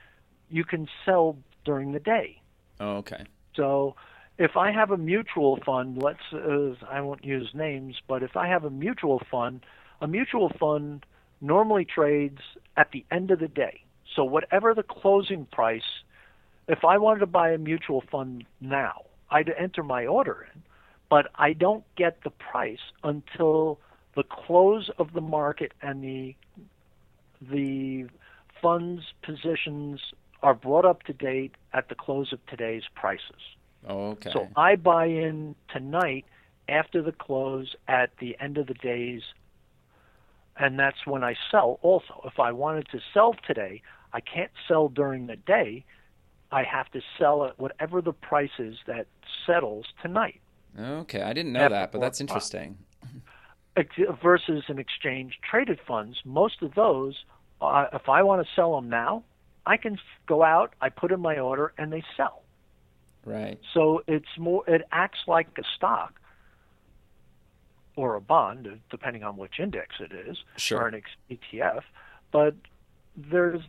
[0.50, 2.42] you can sell during the day.
[2.80, 3.24] Oh, okay.
[3.56, 3.96] So
[4.38, 8.48] if I have a mutual fund, let's uh, I won't use names, but if I
[8.48, 9.66] have a mutual fund,
[10.02, 11.06] a mutual fund
[11.42, 12.42] normally trades
[12.76, 13.82] at the end of the day.
[14.16, 16.04] So whatever the closing price,
[16.68, 20.62] if I wanted to buy a mutual fund now, I'd enter my order in,
[21.10, 23.80] but I don't get the price until
[24.16, 26.36] the close of the market and the
[27.42, 28.08] the
[28.62, 30.02] funds positions
[30.42, 33.57] are brought up to date at the close of today's prices.
[33.86, 34.32] Oh, okay.
[34.32, 36.26] So I buy in tonight
[36.70, 39.22] after the close at the end of the days,
[40.58, 42.22] and that's when I sell also.
[42.26, 43.82] If I wanted to sell today,
[44.14, 45.86] I can't sell during the day.
[46.52, 49.08] I have to sell at whatever the price is that
[49.46, 50.40] settles tonight.
[50.80, 51.22] okay.
[51.22, 52.78] I didn't know After that, but that's interesting.
[54.24, 57.16] Versus an exchange traded funds, most of those,
[57.62, 59.24] uh, if I want to sell them now,
[59.68, 62.42] I can go out, I put in my order, and they sell.
[63.26, 63.60] Right.
[63.74, 66.20] So it's more it acts like a stock
[67.96, 70.82] or a bond, depending on which index it is, Sure.
[70.84, 71.02] or an
[71.32, 71.82] ETF.
[72.32, 72.56] But
[73.16, 73.62] there's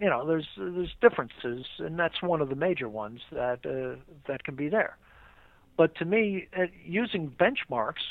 [0.00, 4.44] you know there's there's differences, and that's one of the major ones that uh, that
[4.44, 4.96] can be there.
[5.76, 8.02] But to me, uh, using benchmarks,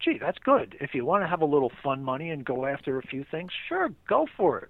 [0.00, 0.76] gee, that's good.
[0.80, 3.52] If you want to have a little fun money and go after a few things,
[3.68, 4.68] sure, go for it.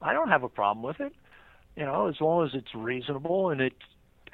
[0.00, 1.12] I don't have a problem with it.
[1.76, 3.74] You know, as long as it's reasonable and it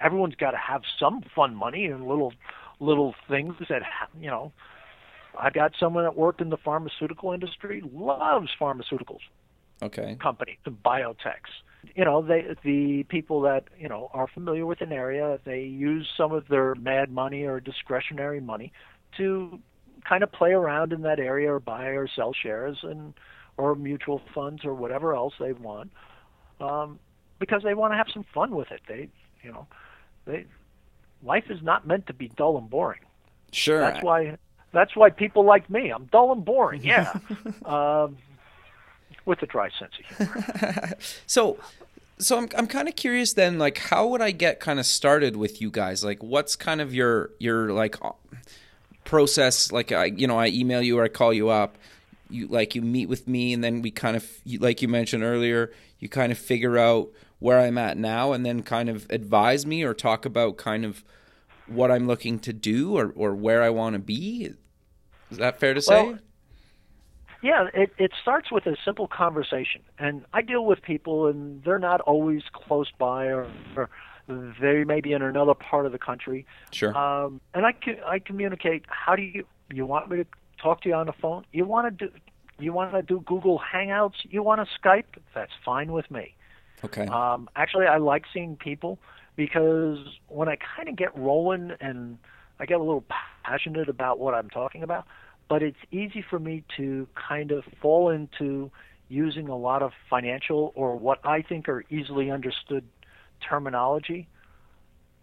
[0.03, 2.33] everyone's got to have some fun money and little
[2.81, 4.53] little things that ha- you know.
[5.38, 9.21] I've got someone that worked in the pharmaceutical industry, loves pharmaceuticals
[9.83, 10.17] Okay.
[10.21, 11.53] companies and biotechs.
[11.97, 16.07] you know, they the people that you know are familiar with an area, they use
[16.17, 18.73] some of their mad money or discretionary money
[19.17, 19.59] to
[20.09, 23.15] kind of play around in that area or buy or sell shares and
[23.57, 25.91] or mutual funds or whatever else they want,
[26.61, 26.99] um,
[27.38, 28.81] because they want to have some fun with it.
[28.88, 29.09] They,
[29.43, 29.67] you know,
[30.24, 30.46] they
[31.22, 33.00] life is not meant to be dull and boring.
[33.52, 33.80] Sure.
[33.80, 34.37] That's why
[34.72, 35.90] that's why people like me.
[35.90, 36.82] I'm dull and boring.
[36.82, 37.12] Yeah.
[37.64, 38.16] um,
[39.24, 40.92] with a dry sense of humor.
[41.26, 41.58] so
[42.18, 45.37] so I'm I'm kind of curious then like how would I get kind of started
[45.37, 46.04] with you guys?
[46.04, 47.96] Like what's kind of your your like
[49.04, 51.76] process like I you know I email you or I call you up
[52.30, 55.72] you like you meet with me and then we kind of like you mentioned earlier
[55.98, 57.08] you kind of figure out
[57.42, 61.05] where I'm at now and then kind of advise me or talk about kind of
[61.66, 64.52] what I'm looking to do or, or where I want to be.
[65.31, 66.02] Is that fair to say?
[66.02, 66.18] Well,
[67.42, 69.83] yeah, it, it starts with a simple conversation.
[69.98, 73.90] And I deal with people, and they're not always close by, or, or
[74.28, 76.46] they may be in another part of the country.
[76.70, 76.96] Sure.
[76.96, 77.74] Um, and I,
[78.07, 78.85] I communicate.
[78.87, 80.26] How do you you want me to
[80.62, 81.44] talk to you on the phone?
[81.52, 82.12] You want to do
[82.61, 84.14] you want to do Google Hangouts?
[84.22, 85.05] You want to Skype?
[85.35, 86.37] That's fine with me.
[86.85, 87.07] Okay.
[87.07, 88.99] Um, actually, I like seeing people
[89.37, 92.18] because when I kind of get rolling and
[92.59, 93.05] I get a little
[93.45, 95.07] passionate about what I'm talking about,
[95.49, 98.71] but it's easy for me to kind of fall into
[99.09, 102.85] using a lot of financial or what I think are easily understood
[103.47, 104.29] terminology,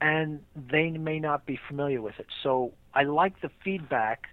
[0.02, 2.28] and they may not be familiar with it.
[2.44, 4.28] So I like the feedback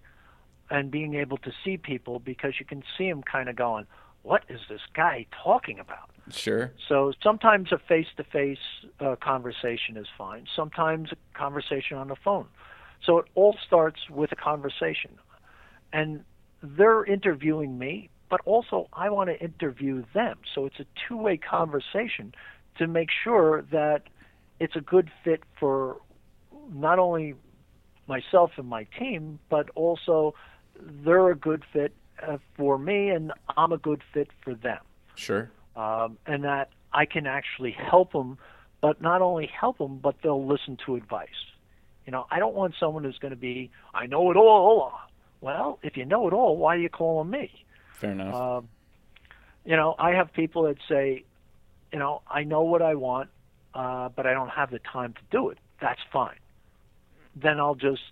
[0.69, 3.87] and being able to see people because you can see them kind of going,
[4.23, 6.11] what is this guy talking about?
[6.31, 6.73] Sure.
[6.89, 8.59] So sometimes a face-to-face
[9.01, 10.47] uh, conversation is fine.
[10.55, 12.47] Sometimes a conversation on the phone.
[13.05, 15.13] So it all starts with a conversation,
[15.93, 16.25] and
[16.63, 20.39] they're interviewing me, but also I want to interview them.
[20.55, 22.35] So it's a two-way conversation
[22.79, 24.03] to make sure that
[24.59, 25.99] it's a good fit for
[26.73, 27.35] not only
[28.09, 30.35] myself and my team, but also
[30.81, 31.95] they're a good fit
[32.27, 34.79] uh, for me and I'm a good fit for them.
[35.15, 35.51] Sure.
[35.77, 38.39] Um, and that I can actually help them,
[38.81, 41.29] but not only help them, but they'll listen to advice.
[42.07, 44.93] You know, I don't want someone who's going to be, I know it all.
[45.41, 47.51] Well, if you know it all, why are you calling me?
[47.93, 48.35] Fair enough.
[48.35, 48.69] Um,
[49.65, 51.25] you know, I have people that say,
[51.93, 53.29] you know, I know what I want,
[53.75, 55.59] uh, but I don't have the time to do it.
[55.81, 56.39] That's fine.
[57.35, 58.03] Then I'll just,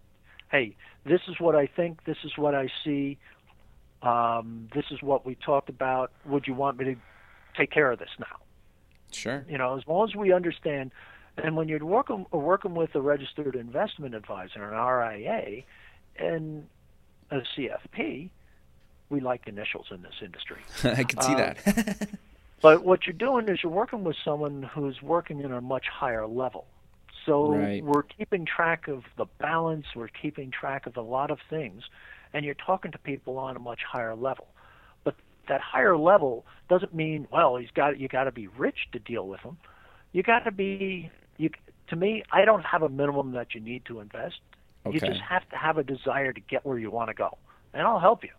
[0.50, 2.04] hey, this is what I think.
[2.04, 3.18] This is what I see.
[4.02, 6.12] Um, this is what we talked about.
[6.26, 6.96] Would you want me to
[7.56, 8.36] take care of this now?
[9.12, 9.44] Sure.
[9.48, 10.90] You know, as long as we understand,
[11.36, 15.62] and when you're working working with a registered investment advisor, an RIA,
[16.18, 16.66] and
[17.30, 18.30] a CFP,
[19.10, 20.58] we like initials in this industry.
[20.84, 22.08] I can see Um, that.
[22.62, 26.26] But what you're doing is you're working with someone who's working in a much higher
[26.26, 26.64] level.
[27.26, 27.84] So Right.
[27.84, 31.82] we're keeping track of the balance, we're keeping track of a lot of things,
[32.32, 34.46] and you're talking to people on a much higher level.
[35.44, 38.98] But that higher level doesn't mean, well, he's got you got to be rich to
[38.98, 39.56] deal with him.
[40.12, 41.50] You got to be you
[41.88, 44.36] to me, I don't have a minimum that you need to invest.
[44.86, 44.94] Okay.
[44.94, 47.36] You just have to have a desire to get where you want to go.
[47.72, 48.30] And I'll help you.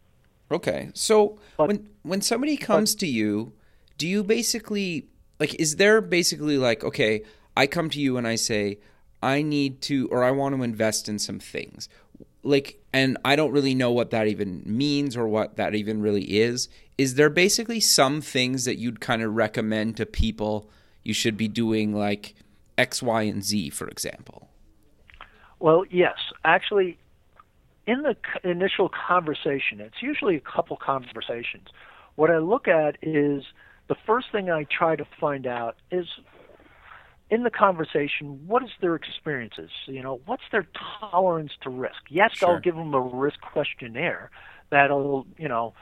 [0.52, 0.89] Okay.
[0.94, 3.54] So But- when when somebody comes to you,
[3.98, 5.08] do you basically
[5.39, 7.24] like is there basically like okay,
[7.58, 8.80] I come to you and I say
[9.22, 11.89] I need to or I want to invest in some things.
[12.44, 16.24] Like and I don't really know what that even means or what that even really
[16.24, 16.70] is.
[16.98, 20.70] Is there basically some things that you'd kind of recommend to people
[21.04, 22.36] you should be doing like
[22.78, 24.50] X, Y, and Z, for example?
[25.60, 26.16] Well, yes.
[26.44, 26.98] Actually,
[27.86, 31.68] in the initial conversation, it's usually a couple conversations.
[32.16, 33.44] What I look at is
[33.88, 36.08] the first thing I try to find out is
[37.30, 39.70] in the conversation, what is their experiences?
[39.88, 40.68] You know, what's their
[41.00, 41.98] tolerance to risk?
[42.10, 42.50] Yes, Sure.
[42.50, 44.30] I'll give them a risk questionnaire
[44.70, 45.74] that'll, you know,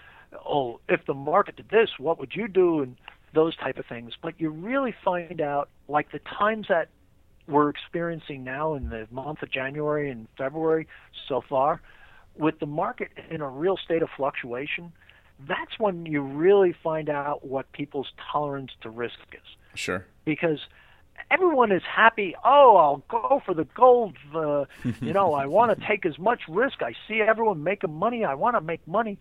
[0.46, 2.82] oh, if the market did this, what would you do?
[2.82, 2.96] And
[3.34, 4.14] those type of things.
[4.22, 6.90] But you really find out, like the times that
[7.48, 10.88] we're experiencing now in the month of January and February
[11.28, 11.82] so far,
[12.36, 14.92] with the market in a real state of fluctuation,
[15.48, 19.40] that's when you really find out what people's tolerance to risk is.
[19.76, 20.06] Sure.
[20.26, 20.60] Because
[21.30, 22.36] everyone is happy.
[22.44, 24.16] Oh, I'll go for the gold.
[24.34, 24.66] Uh,
[25.02, 26.82] you know, I want to take as much risk.
[26.82, 28.24] I see everyone making money.
[28.24, 29.18] I want to make money.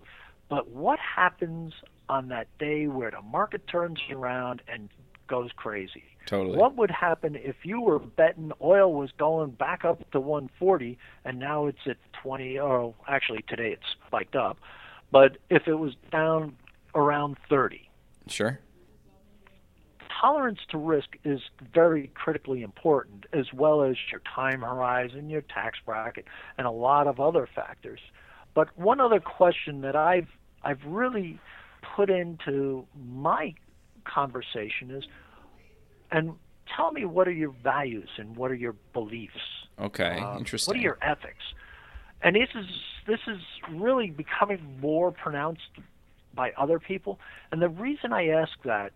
[0.48, 1.72] But what happens
[2.08, 4.88] on that day where the market turns around and
[5.28, 6.04] goes crazy?
[6.26, 6.56] Totally.
[6.56, 11.38] What would happen if you were betting oil was going back up to 140 and
[11.38, 12.58] now it's at 20?
[12.58, 14.58] Or actually, today it's spiked up.
[15.10, 16.56] But if it was down
[16.94, 17.88] around 30,
[18.28, 18.60] Sure.
[20.20, 21.40] tolerance to risk is
[21.74, 26.26] very critically important, as well as your time horizon, your tax bracket,
[26.56, 28.00] and a lot of other factors.
[28.54, 30.28] But one other question that I've
[30.62, 31.40] I've really
[31.96, 33.54] put into my
[34.04, 35.04] conversation is,
[36.10, 36.34] and
[36.74, 39.40] tell me what are your values and what are your beliefs?
[39.80, 40.70] Okay, uh, interesting.
[40.72, 41.42] What are your ethics?
[42.22, 42.66] And this is
[43.06, 43.40] this is
[43.70, 45.62] really becoming more pronounced
[46.34, 47.18] by other people.
[47.50, 48.92] And the reason I ask that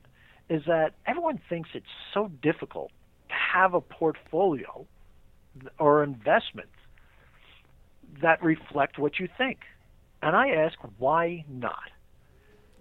[0.48, 2.92] is that everyone thinks it's so difficult
[3.28, 4.86] to have a portfolio
[5.78, 6.68] or investment
[8.22, 9.60] that reflect what you think.
[10.22, 11.90] And I ask, why not?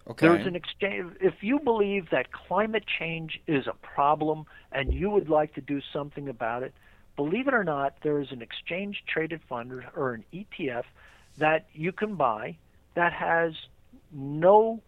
[0.07, 0.27] Okay.
[0.27, 1.13] There's an exchange.
[1.19, 5.81] If you believe that climate change is a problem and you would like to do
[5.91, 6.73] something about it,
[7.15, 10.83] believe it or not, there is an exchange traded fund or an ETF
[11.37, 12.57] that you can buy
[12.93, 13.53] that has
[14.11, 14.81] no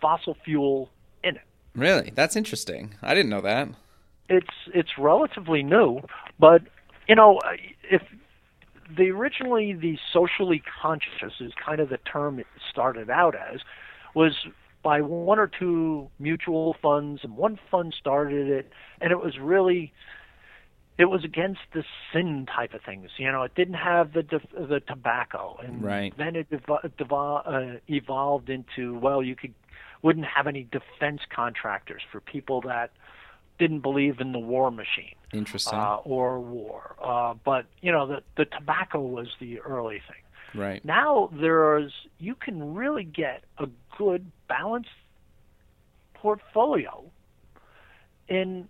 [0.00, 0.90] fossil fuel
[1.22, 1.42] in it.
[1.74, 2.12] Really?
[2.14, 2.94] That's interesting.
[3.02, 3.68] I didn't know that.
[4.28, 6.00] It's it's relatively new,
[6.38, 6.62] but
[7.08, 7.40] you know,
[7.90, 8.02] if
[8.96, 13.60] the originally the socially conscious is kind of the term it started out as
[14.14, 14.32] was
[14.82, 18.70] by one or two mutual funds and one fund started it
[19.00, 19.92] and it was really
[20.98, 21.82] it was against the
[22.12, 24.22] sin type of things you know it didn't have the
[24.54, 26.12] the tobacco and right.
[26.18, 29.54] then it devo- uh, evolved into well you could
[30.02, 32.90] wouldn't have any defense contractors for people that
[33.62, 38.22] didn't believe in the war machine interesting uh, or war uh, but you know the
[38.36, 40.22] the tobacco was the early thing
[40.54, 40.84] Right.
[40.84, 44.90] Now there's you can really get a good balanced
[46.14, 47.04] portfolio
[48.28, 48.68] in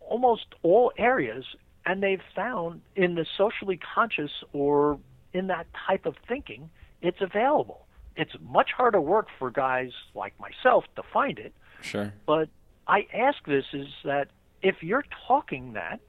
[0.00, 1.44] almost all areas
[1.84, 4.98] and they've found in the socially conscious or
[5.32, 6.70] in that type of thinking
[7.02, 7.86] it's available.
[8.16, 11.52] It's much harder work for guys like myself to find it.
[11.82, 12.12] Sure.
[12.26, 12.48] But
[12.88, 14.28] I ask this is that
[14.62, 16.00] if you're talking that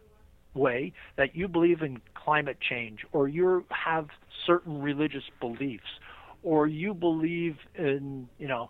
[0.54, 4.08] way that you believe in climate change or you have
[4.46, 6.00] certain religious beliefs
[6.42, 8.70] or you believe in you know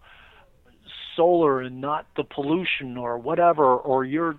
[1.16, 4.36] solar and not the pollution or whatever or you're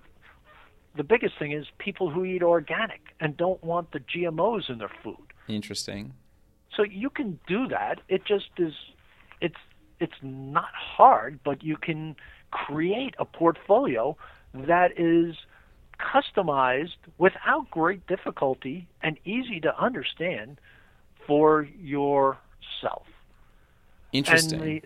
[0.97, 4.91] the biggest thing is people who eat organic and don't want the GMOs in their
[5.03, 5.33] food.
[5.49, 6.15] Interesting.
[6.77, 8.01] So you can do that.
[8.09, 8.73] It just is
[9.41, 9.57] it's
[10.01, 12.17] it's not hard, but you can
[12.51, 14.17] create a portfolio
[14.55, 15.37] that is
[15.99, 20.59] customized without great difficulty and easy to understand
[21.27, 23.07] for yourself.
[24.13, 24.61] Interesting.
[24.61, 24.83] And the,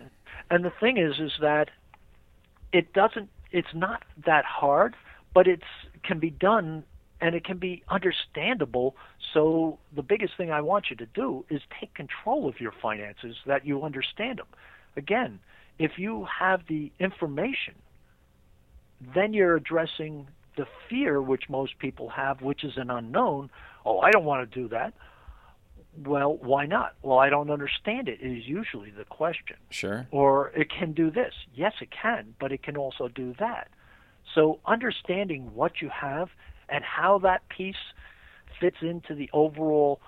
[0.51, 1.71] and the thing is, is that
[2.73, 3.31] it doesn't.
[3.53, 4.97] It's not that hard,
[5.33, 5.63] but it's
[6.03, 6.85] can be done
[7.21, 8.95] and it can be understandable.
[9.33, 13.37] So the biggest thing I want you to do is take control of your finances,
[13.47, 14.47] that you understand them.
[14.97, 15.41] Again,
[15.79, 17.75] if you have the information,
[19.15, 23.51] then you're addressing the fear which most people have, which is an unknown.
[23.85, 24.95] Oh, I don't want to do that.
[26.05, 26.95] Well, why not?
[27.03, 28.21] Well, I don't understand it.
[28.21, 29.57] Is usually the question.
[29.71, 30.07] Sure.
[30.11, 31.35] Or it can do this.
[31.55, 33.69] Yes, it can, but it can also do that.
[34.35, 36.31] So understanding what you have
[36.69, 37.77] and how that piece
[38.61, 40.01] fits into the overall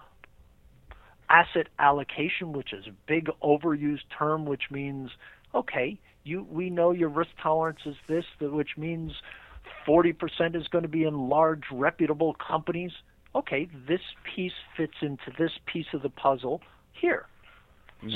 [1.28, 5.10] asset allocation, which is a big overused term, which means
[5.54, 9.12] okay, you we know your risk tolerance is this, which means
[9.86, 12.92] 40% is going to be in large, reputable companies.
[13.34, 14.00] Okay, this
[14.34, 17.26] piece fits into this piece of the puzzle here.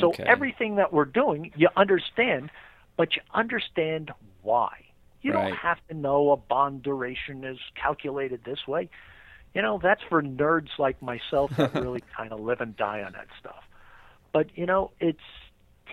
[0.01, 2.51] So everything that we're doing, you understand,
[2.97, 4.11] but you understand
[4.43, 4.71] why.
[5.23, 5.41] You Right.
[5.43, 8.89] don't have to know a bond duration is calculated this way.
[9.55, 13.13] You know, that's for nerds like myself that really kind of live and die on
[13.13, 13.63] that stuff.
[14.33, 15.19] But, you know, it's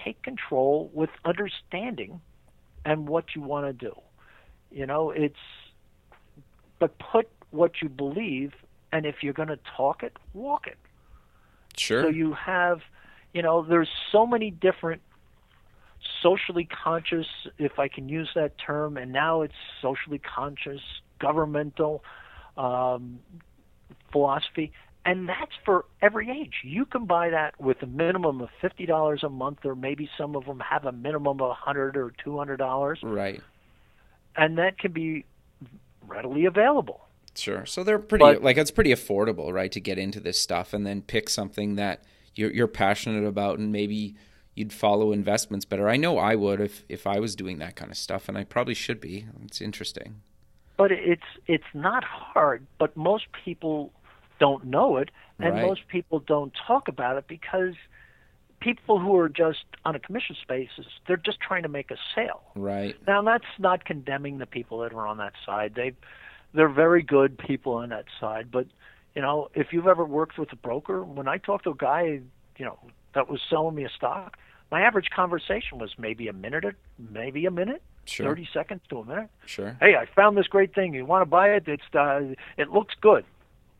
[0.03, 2.21] take control with understanding
[2.85, 3.93] and what you want to do.
[4.71, 5.35] You know, it's
[6.79, 8.53] but put what you believe
[8.91, 10.77] and if you're going to talk it, walk it.
[11.75, 12.03] Sure.
[12.03, 12.81] So you have,
[13.33, 15.01] you know, there's so many different
[16.21, 17.27] socially conscious,
[17.57, 20.81] if I can use that term, and now it's socially conscious,
[21.19, 22.03] governmental
[22.55, 23.19] um,
[24.11, 24.71] philosophy,
[25.07, 26.55] and that's for every age.
[26.63, 30.35] You can buy that with a minimum of fifty dollars a month, or maybe some
[30.35, 33.41] of them have a minimum of a hundred or two hundred dollars, right.
[34.35, 35.25] and that can be
[36.05, 37.01] readily available.
[37.35, 37.65] Sure.
[37.65, 40.85] So they're pretty But- like it's pretty affordable, right, to get into this stuff and
[40.85, 42.03] then pick something that
[42.35, 44.15] you're you're passionate about and maybe
[44.55, 45.87] you'd follow investments better.
[45.87, 48.43] I know I would if if I was doing that kind of stuff and I
[48.43, 49.25] probably should be.
[49.45, 50.21] It's interesting.
[50.77, 53.91] but it's it's not hard but most people
[54.39, 55.09] don't know it
[55.39, 55.67] and Right.
[55.67, 57.75] most people don't talk about it because
[58.59, 62.41] people who are just on a commission basis, they're just trying to make a sale.
[62.55, 62.95] Right.
[63.07, 65.73] Now that's not condemning the people that are on that side.
[65.75, 65.93] They
[66.53, 68.65] they're very good people on that side, but
[69.15, 72.21] you know, if you've ever worked with a broker, when I talk to a guy,
[72.57, 72.77] you know,
[73.13, 74.37] that was selling me a stock,
[74.71, 78.27] my average conversation was maybe a minute maybe a minute, Sure.
[78.27, 79.29] 30 seconds to a minute.
[79.45, 79.75] Sure.
[79.79, 80.93] Hey, I found this great thing.
[80.93, 81.67] You want to buy it?
[81.67, 83.25] It's uh, it looks good.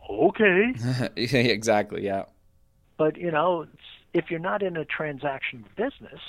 [0.09, 0.73] Okay.
[1.15, 2.03] Exactly.
[2.03, 2.25] Yeah.
[2.97, 3.67] But you know,
[4.13, 6.21] if you're not in a transaction business,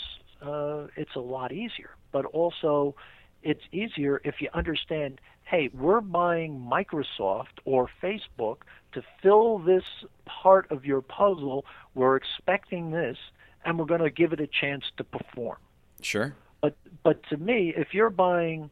[0.43, 1.91] uh, it's a lot easier.
[2.12, 2.95] But also,
[3.43, 5.20] it's easier if you understand.
[5.45, 8.59] Hey, we're buying Microsoft or Facebook
[8.93, 9.85] to fill this
[10.26, 11.64] part of your puzzle.
[11.95, 13.16] We're expecting this,
[13.64, 15.57] and we're going to give it a chance to perform.
[16.03, 16.35] Sure.
[16.61, 18.70] But but to me, if you're buying,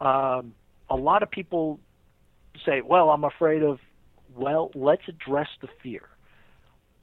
[0.00, 0.54] um,
[0.88, 1.80] a lot of people
[2.64, 3.80] say, "Well, I'm afraid of."
[4.36, 6.02] Well, let's address the fear.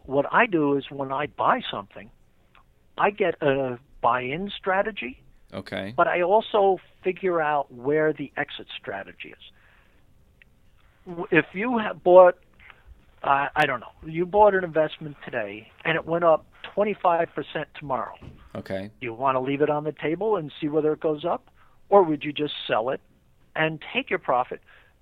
[0.03, 2.09] What I do is when I buy something,
[2.97, 5.21] I get a buy-in strategy,
[5.53, 5.93] Okay.
[5.95, 11.15] but I also figure out where the exit strategy is.
[11.31, 12.37] If you have bought,
[13.23, 17.27] uh, I don't know, you bought an investment today and it went up 25%
[17.77, 18.15] tomorrow
[18.55, 18.89] Okay.
[18.99, 21.49] you want to leave it on the table and see whether it goes up
[21.89, 23.01] or would you just sell it
[23.55, 24.61] and take your profit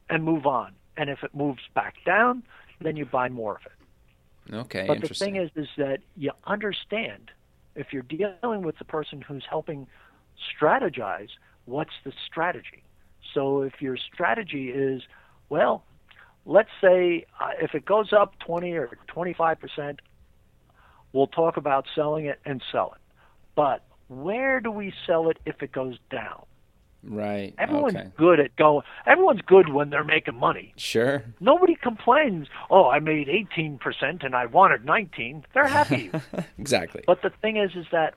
[0.10, 2.44] and move on and if it moves back down
[2.82, 4.56] then you buy more of it.
[4.56, 4.86] Okay.
[4.88, 7.32] but the thing is is that you understand
[7.76, 9.88] if you're dealing with the person who's helping
[10.54, 11.30] strategize
[11.66, 12.84] what's the strategy?
[13.34, 15.02] So if your strategy is
[15.50, 15.84] well
[16.46, 20.02] let's say uh, if it goes up 20 or 25 percent
[21.14, 23.02] we'll talk about selling it and sell it.
[23.56, 26.44] But where do we sell it if it goes down
[27.04, 27.54] right.
[27.58, 28.10] everyone's okay.
[28.18, 31.24] good at going everyone's good when they're making money Sure.
[31.40, 36.12] nobody complains oh i made 18% and i wanted 19 they're happy
[36.58, 37.04] exactly.
[37.08, 38.14] but the thing is, is that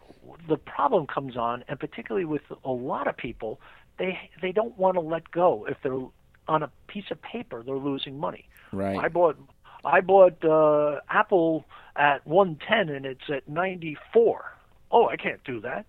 [0.49, 3.61] the problem comes on, and particularly with a lot of people,
[3.99, 5.67] they they don't want to let go.
[5.69, 6.01] If they're
[6.49, 8.49] on a piece of paper, they're losing money.
[8.73, 8.99] Right.
[8.99, 9.37] I bought
[9.85, 11.65] I bought uh, Apple
[11.97, 14.57] at 110 and it's at 94.
[14.91, 15.87] Oh, I can't do that.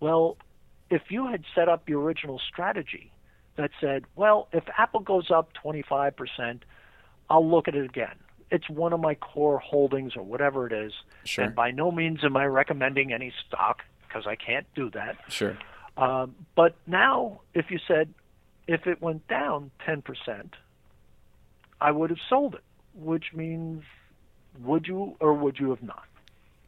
[0.00, 0.36] Well,
[0.90, 3.12] if you had set up your original strategy
[3.56, 6.60] that said, well, if Apple goes up 25%,
[7.28, 8.16] I'll look at it again.
[8.50, 10.92] It's one of my core holdings or whatever it is.
[11.24, 11.44] Sure.
[11.44, 15.16] And by no means am I recommending any stock because I can't do that.
[15.28, 15.56] Sure.
[15.96, 18.12] Um, but now, if you said
[18.66, 20.02] if it went down 10%,
[21.80, 22.64] I would have sold it,
[22.94, 23.84] which means
[24.60, 26.04] would you or would you have not?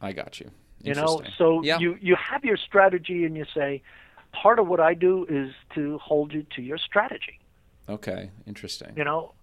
[0.01, 0.49] I got you.
[0.81, 1.79] You know, so yeah.
[1.79, 3.81] you you have your strategy and you say
[4.33, 7.39] part of what I do is to hold you to your strategy.
[7.87, 8.31] Okay.
[8.45, 8.93] Interesting.
[8.95, 9.33] You know,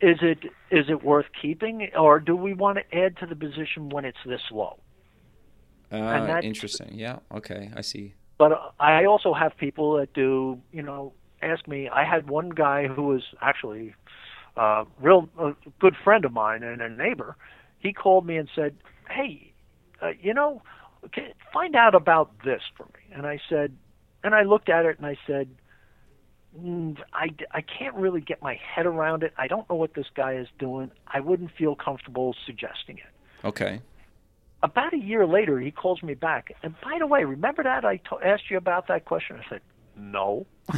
[0.00, 0.38] is it
[0.70, 4.18] is it worth keeping or do we want to add to the position when it's
[4.24, 4.78] this low?
[5.90, 6.90] Uh, interesting.
[6.92, 7.18] Yeah.
[7.32, 7.70] Okay.
[7.74, 8.14] I see.
[8.38, 11.88] But I also have people that do, you know, ask me.
[11.88, 13.94] I had one guy who was actually
[14.56, 17.36] a real a good friend of mine and a neighbor.
[17.78, 18.76] He called me and said,
[19.10, 19.52] "Hey,
[20.02, 20.62] uh, you know,
[21.52, 23.76] find out about this for me." And I said,
[24.28, 25.48] and I looked at it and I said,
[26.58, 29.32] mm, I, I can't really get my head around it.
[29.38, 30.90] I don't know what this guy is doing.
[31.06, 33.80] I wouldn't feel comfortable suggesting it Okay.
[34.62, 36.52] about a year later, he calls me back.
[36.62, 39.36] And by the way, remember that I to- asked you about that question?
[39.44, 39.60] I said,
[39.96, 40.46] no.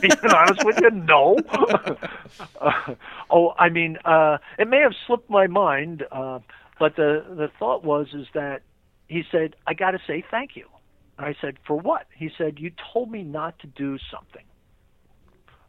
[0.00, 1.36] Being honest with you, no.
[2.60, 2.94] uh,
[3.30, 6.38] oh, I mean, uh, it may have slipped my mind, uh,
[6.78, 8.60] but the the thought was is that
[9.08, 10.66] he said, I got to say thank you.
[11.18, 12.06] I said, for what?
[12.14, 14.44] He said, you told me not to do something.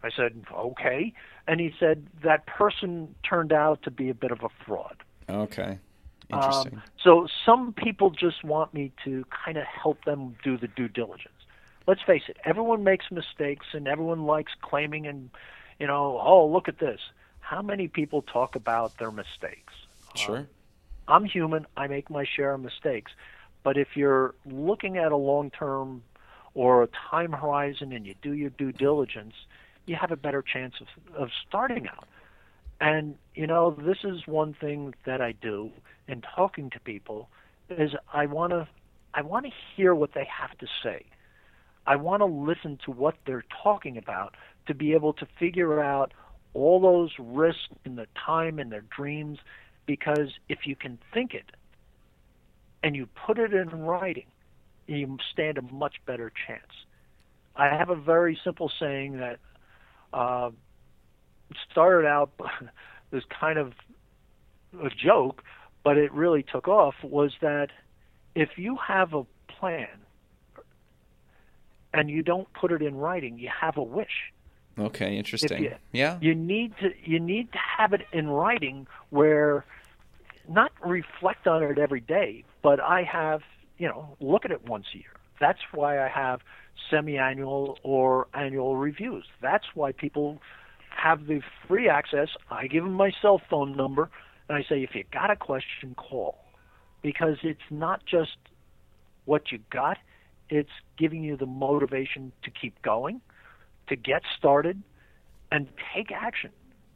[0.04, 1.14] I said, okay.
[1.48, 4.98] And he said that person turned out to be a bit of a fraud.
[5.30, 5.80] Okay.
[6.30, 6.74] Interesting.
[6.76, 10.90] Um, so some people just want me to kind of help them do the due
[10.90, 11.34] diligence.
[11.88, 15.30] Let's face it, everyone makes mistakes and everyone likes claiming and,
[15.80, 17.00] you know, oh, look at this.
[17.40, 19.74] How many people talk about their mistakes?
[20.16, 20.48] sure.
[21.08, 21.66] I'm human.
[21.78, 23.12] I make my share of mistakes.
[23.68, 26.02] But if you're looking at a long term
[26.54, 29.34] or a time horizon and you do your due diligence,
[29.86, 32.08] you have a better chance of, of starting out.
[32.80, 35.72] And, you know, this is one thing that I do
[36.08, 37.28] in talking to people
[37.70, 38.70] is I want to
[39.14, 41.04] I want to hear what they have to say.
[41.86, 44.34] I want to listen to what they're talking about
[44.68, 46.14] to be able to figure out
[46.54, 49.40] all those risks in the time and their dreams
[49.86, 51.52] because if you can think it
[52.88, 54.28] and you put it in writing,
[54.88, 56.72] you stand a much better chance.
[57.54, 59.40] I have a very simple saying that
[60.14, 60.52] uh,
[61.70, 62.32] started out
[63.12, 63.74] as kind of
[64.82, 65.44] a joke,
[65.84, 67.72] but it really took off was that
[68.36, 69.90] if you have a plan
[71.94, 74.32] and you don't put it in writing, you have a wish.
[74.80, 75.62] Okay, interesting.
[75.62, 76.20] You, yeah.
[76.22, 79.66] You need to you need to have it in writing where
[80.50, 83.42] not reflect on it every day, but I have,
[83.78, 85.14] you know, look at it once a year.
[85.40, 86.42] That's why I have
[86.90, 89.26] semi-annual or annual reviews.
[89.42, 90.42] That's why people
[90.90, 92.30] have the free access.
[92.50, 94.10] I give them my cell phone number
[94.50, 96.38] and I say if you got a question, call.
[97.02, 98.38] Because it's not just
[99.26, 99.98] what you got,
[100.50, 103.22] it's giving you the motivation to keep going,
[103.88, 104.82] to get started,
[105.52, 106.52] and take action.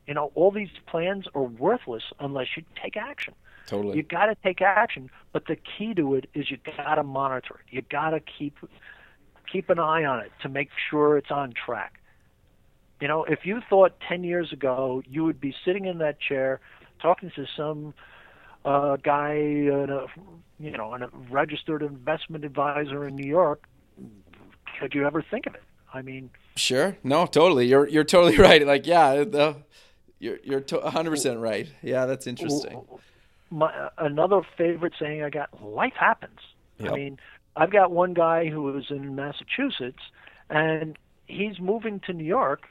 [0.08, 3.34] You know, all these plans are worthless unless you take action.
[3.68, 3.97] Totally.
[3.97, 7.55] You got to take action, but the key to it is you got to monitor
[7.55, 7.74] it.
[7.74, 8.57] You got to keep
[9.51, 11.99] keep an eye on it to make sure it's on track.
[13.01, 16.59] You know, if you thought 10 years ago you would be sitting in that chair
[17.01, 17.93] talking to some
[18.64, 20.07] uh, guy, uh,
[20.59, 23.64] you know, a registered investment advisor in New York,
[24.80, 25.64] could you ever think of it?
[25.93, 27.68] I mean, sure, no, totally.
[27.68, 28.66] You're you're totally right.
[28.66, 29.57] Like, yeah, the,
[30.20, 31.68] you're you're hundred percent right.
[31.82, 32.82] Yeah, that's interesting.
[33.52, 36.39] My uh, another favorite saying I got: "Life happens."
[36.80, 36.91] Yep.
[36.91, 37.20] I mean,
[37.56, 40.02] I've got one guy who was in Massachusetts,
[40.49, 40.97] and
[41.28, 42.68] he's moving to New York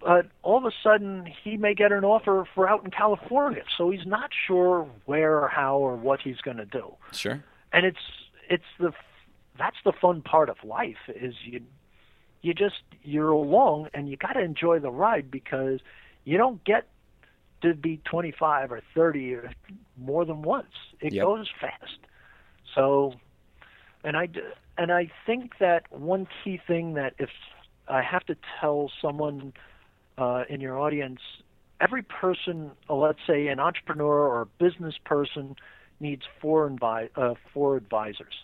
[0.00, 3.62] but all of a sudden he may get an offer for out in California.
[3.76, 6.94] So he's not sure where or how or what he's going to do.
[7.12, 7.44] Sure.
[7.72, 7.98] And it's
[8.48, 8.92] it's the
[9.58, 11.60] that's the fun part of life is you
[12.40, 15.80] you just you're along and you got to enjoy the ride because
[16.24, 16.86] you don't get
[17.62, 19.52] to be 25 or 30 or
[19.98, 20.72] more than once.
[21.00, 21.24] It yep.
[21.24, 21.98] goes fast.
[22.74, 23.14] So
[24.04, 24.28] and I
[24.78, 27.30] and I think that one key thing that if
[27.88, 29.52] I have to tell someone
[30.16, 31.20] uh, in your audience,
[31.80, 35.56] every person, uh, let's say an entrepreneur or a business person,
[35.98, 38.34] needs four, invi- uh, four advisors.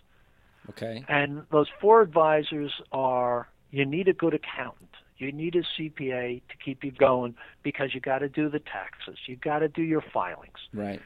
[0.70, 1.04] Okay.
[1.08, 4.90] And those four advisors are you need a good accountant.
[5.18, 9.18] You need a CPA to keep you going because you got to do the taxes.
[9.26, 10.58] You got to do your filings.
[10.72, 11.00] Right.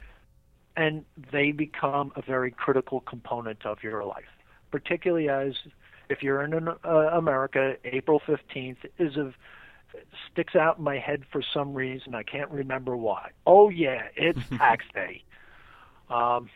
[0.76, 4.24] And they become a very critical component of your life,
[4.70, 5.54] particularly as
[6.08, 9.32] if you're in uh, America, April 15th is a
[10.30, 12.14] sticks out in my head for some reason.
[12.14, 13.30] I can't remember why.
[13.46, 15.22] Oh yeah, it's tax day.
[16.08, 16.50] Um,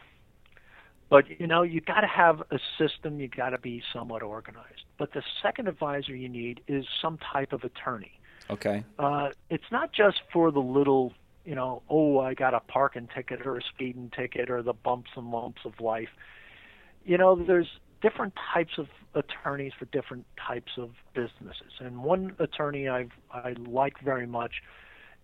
[1.14, 3.20] but you know, you got to have a system.
[3.20, 4.82] You got to be somewhat organized.
[4.98, 8.18] But the second advisor you need is some type of attorney.
[8.50, 8.84] Okay.
[8.98, 11.12] Uh, it's not just for the little,
[11.44, 15.10] you know, oh, I got a parking ticket or a speeding ticket or the bumps
[15.14, 16.08] and lumps of life.
[17.04, 17.68] You know, there's
[18.02, 21.74] different types of attorneys for different types of businesses.
[21.78, 24.54] And one attorney I've I like very much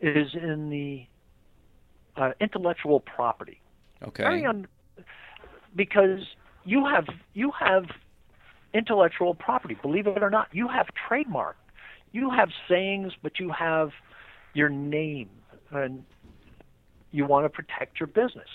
[0.01, 1.07] is in the
[2.15, 3.61] uh, intellectual property.
[4.05, 4.23] Okay.
[4.23, 4.69] Very un-
[5.75, 6.21] because
[6.65, 7.85] you have you have
[8.75, 9.77] intellectual property.
[9.81, 11.57] Believe it or not, you have trademark.
[12.13, 13.91] You have sayings, but you have
[14.55, 15.31] your name,
[15.71, 16.05] and
[17.13, 18.49] you want to protect your business.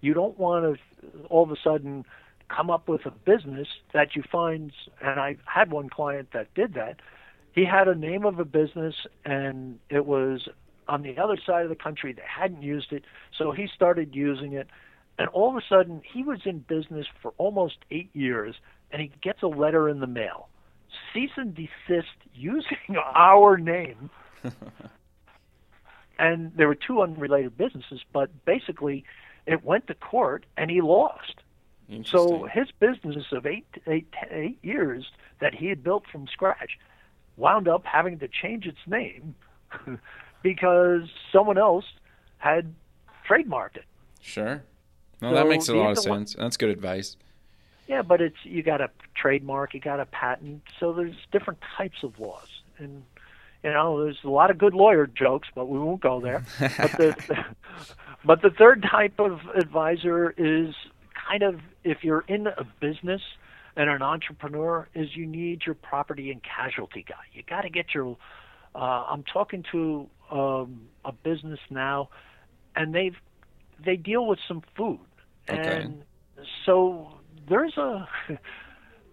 [0.00, 2.04] You don't want to all of a sudden
[2.48, 6.74] come up with a business that you find and I had one client that did
[6.74, 7.00] that.
[7.54, 8.94] He had a name of a business
[9.24, 10.48] and it was
[10.88, 13.04] on the other side of the country they hadn't used it,
[13.36, 14.68] so he started using it
[15.18, 18.56] and all of a sudden he was in business for almost 8 years
[18.90, 20.48] and he gets a letter in the mail.
[21.12, 24.10] Cease and desist using our name.
[26.18, 29.04] and there were two unrelated businesses, but basically
[29.46, 31.42] it went to court and he lost
[32.04, 35.10] so his business of eight, eight, eight years
[35.40, 36.78] that he had built from scratch
[37.36, 39.34] wound up having to change its name
[40.42, 41.02] because
[41.32, 41.84] someone else
[42.38, 42.74] had
[43.28, 43.84] trademarked it.
[44.20, 44.62] Sure.
[45.22, 46.34] No, so that makes a lot of sense.
[46.34, 47.16] That's good advice.
[47.86, 52.02] Yeah, but it's you got a trademark, you got a patent, so there's different types
[52.02, 52.48] of laws,
[52.78, 53.04] and
[53.62, 56.44] you know there's a lot of good lawyer jokes, but we won't go there.
[56.58, 57.44] but the
[58.24, 60.74] but the third type of advisor is
[61.28, 63.22] kind of if you're in a business
[63.76, 67.14] and an entrepreneur is you need your property and casualty guy.
[67.32, 68.16] You got to get your.
[68.74, 72.08] Uh, I'm talking to um, a business now,
[72.74, 73.16] and they've
[73.84, 75.00] they deal with some food,
[75.48, 75.82] okay.
[75.82, 76.02] and
[76.66, 77.08] so
[77.48, 78.08] there's a.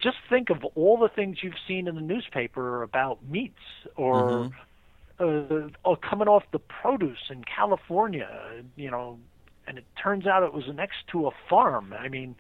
[0.02, 3.60] just think of all the things you've seen in the newspaper about meats
[3.98, 4.50] or
[5.20, 5.66] mm-hmm.
[5.66, 8.30] uh, or coming off the produce in California.
[8.76, 9.20] You know,
[9.68, 11.94] and it turns out it was next to a farm.
[11.98, 12.36] I mean,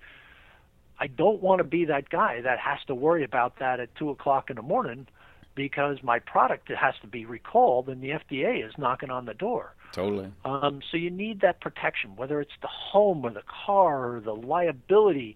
[1.00, 4.10] I don't want to be that guy that has to worry about that at two
[4.10, 5.08] o'clock in the morning
[5.56, 9.74] because my product has to be recalled and the FDA is knocking on the door.
[9.91, 10.32] Totally.
[10.45, 14.34] Um, so you need that protection, whether it's the home or the car or the
[14.34, 15.36] liability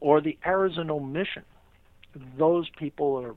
[0.00, 1.44] or the errors and omission.
[2.38, 3.34] Those people are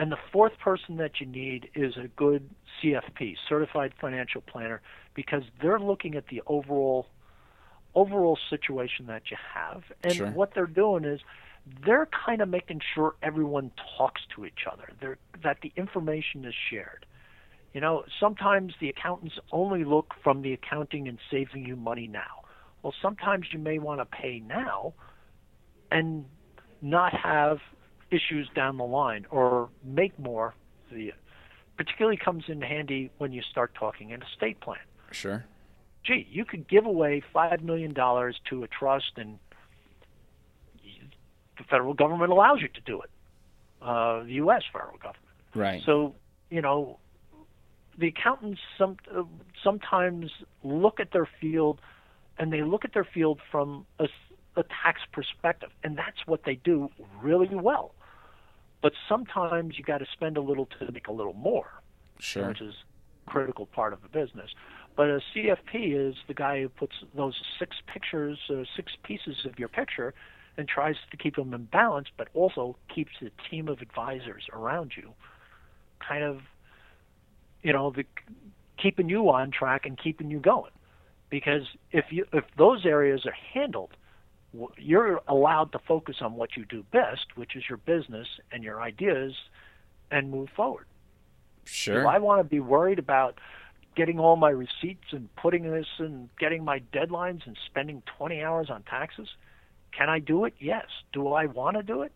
[0.00, 2.48] and the fourth person that you need is a good
[2.82, 4.80] CFP, certified financial planner,
[5.14, 7.06] because they're looking at the overall
[7.94, 9.82] overall situation that you have.
[10.02, 10.30] And Sure.
[10.30, 11.20] what they're doing is
[11.84, 14.90] they're kind of making sure everyone talks to each other.
[15.00, 17.06] They're, that the information is shared.
[17.72, 22.44] You know, sometimes the accountants only look from the accounting and saving you money now.
[22.82, 24.94] Well, sometimes you may want to pay now
[25.90, 26.24] and
[26.82, 27.58] not have
[28.10, 30.54] issues down the line or make more.
[30.90, 31.12] The
[31.76, 34.78] particularly comes in handy when you start talking an estate plan.
[35.12, 35.44] Sure.
[36.04, 39.38] Gee, you could give away five million dollars to a trust, and
[41.60, 43.10] the federal government allows you to do it.
[43.82, 44.62] Uh, the U.S.
[44.72, 45.34] federal government.
[45.54, 45.82] Right.
[45.84, 46.14] So
[46.50, 46.98] you know,
[47.98, 49.22] the accountants some uh,
[49.62, 50.30] sometimes
[50.64, 51.80] look at their field,
[52.38, 54.08] and they look at their field from a
[54.84, 56.88] tax perspective, and that's what they do
[57.22, 57.94] really well.
[58.82, 61.68] But sometimes you got to spend a little to make a little more,
[62.18, 62.48] sure.
[62.48, 62.74] which is
[63.26, 64.50] a critical part of the business.
[64.96, 69.58] But a CFP is the guy who puts those six pictures, uh, six pieces of
[69.58, 70.14] your picture,
[70.60, 74.92] and tries to keep them in balance, but also keeps a team of advisors around
[74.96, 75.12] you,
[76.06, 76.42] kind of,
[77.62, 78.04] you know, the,
[78.78, 80.70] keeping you on track and keeping you going.
[81.30, 83.90] Because if you if those areas are handled,
[84.76, 88.82] you're allowed to focus on what you do best, which is your business and your
[88.82, 89.34] ideas,
[90.10, 90.86] and move forward.
[91.64, 92.00] Sure.
[92.00, 93.38] If I want to be worried about
[93.94, 98.70] getting all my receipts and putting this and getting my deadlines and spending 20 hours
[98.70, 99.28] on taxes,
[99.92, 100.54] can I do it?
[100.58, 100.86] Yes.
[101.12, 102.12] Do I want to do it?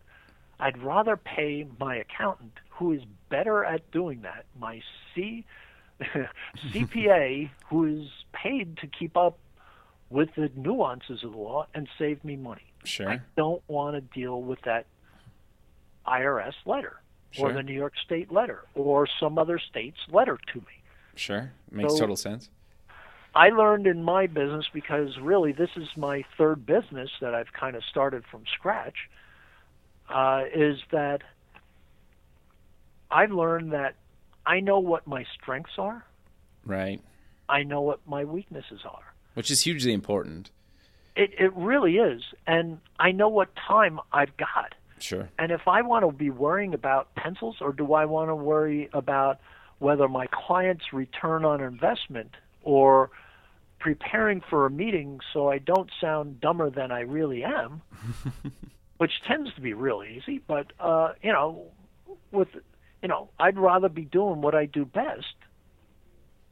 [0.59, 4.81] I'd rather pay my accountant who is better at doing that, my
[5.13, 5.45] C
[6.71, 9.37] CPA who is paid to keep up
[10.09, 12.61] with the nuances of the law and save me money.
[12.83, 13.09] Sure.
[13.09, 14.85] I don't want to deal with that
[16.07, 17.01] IRS letter
[17.31, 17.49] Sure.
[17.49, 20.81] or the New York State letter or some other state's letter to me.
[21.15, 21.51] Sure.
[21.71, 22.49] Makes So- total sense.
[23.35, 27.75] I learned in my business because really this is my third business that I've kind
[27.75, 28.95] of started from scratch.
[30.09, 31.21] Uh, is that
[33.11, 33.95] I've learned that
[34.45, 36.05] I know what my strengths are,
[36.65, 37.01] Right.
[37.47, 39.13] I know what my weaknesses are.
[39.35, 40.49] Which is hugely important.
[41.15, 44.73] It it really is, and I know what time I've got.
[44.99, 45.29] Sure.
[45.37, 48.89] And if I want to be worrying about pencils, or do I want to worry
[48.93, 49.39] about
[49.79, 52.31] whether my client's return on investment
[52.63, 53.11] or
[53.79, 57.81] preparing for a meeting so I don't sound dumber than I really am,
[58.97, 61.71] which tends to be real easy, but uh, you know,
[62.31, 62.47] with
[63.01, 65.35] you know, I'd rather be doing what I do best,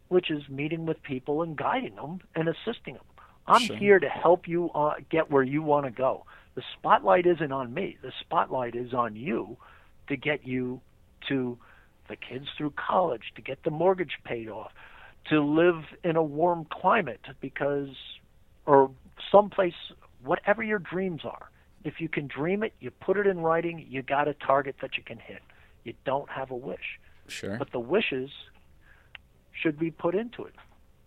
[0.09, 3.03] which is meeting with people and guiding them and assisting them.
[3.47, 3.75] I'm Sure.
[3.75, 6.25] here to help you uh, get where you want to go.
[6.55, 7.97] The spotlight isn't on me.
[8.01, 9.57] The spotlight is on you
[10.07, 10.81] to get you
[11.27, 11.57] to
[12.07, 14.71] the kids through college, to get the mortgage paid off,
[15.29, 17.89] to live in a warm climate because,
[18.65, 18.91] or
[19.31, 19.73] someplace,
[20.23, 21.49] whatever your dreams are.
[21.83, 24.97] If you can dream it, you put it in writing, you got a target that
[24.97, 25.41] you can hit.
[25.83, 26.99] You don't have a wish.
[27.27, 27.57] Sure.
[27.57, 28.29] But the wishes
[29.51, 30.53] should be put into it.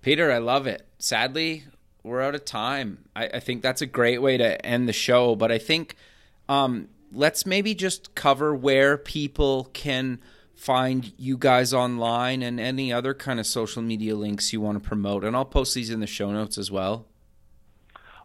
[0.02, 0.86] Peter, I love it.
[0.98, 1.64] Sadly,
[2.02, 3.04] we're out of time.
[3.14, 5.96] I, I think that's a great way to end the show, but I think
[6.48, 10.20] um, let's maybe just cover where people can
[10.56, 14.88] find you guys online and any other kind of social media links you want to
[14.88, 15.22] promote.
[15.22, 17.06] And I'll post these in the show notes as well.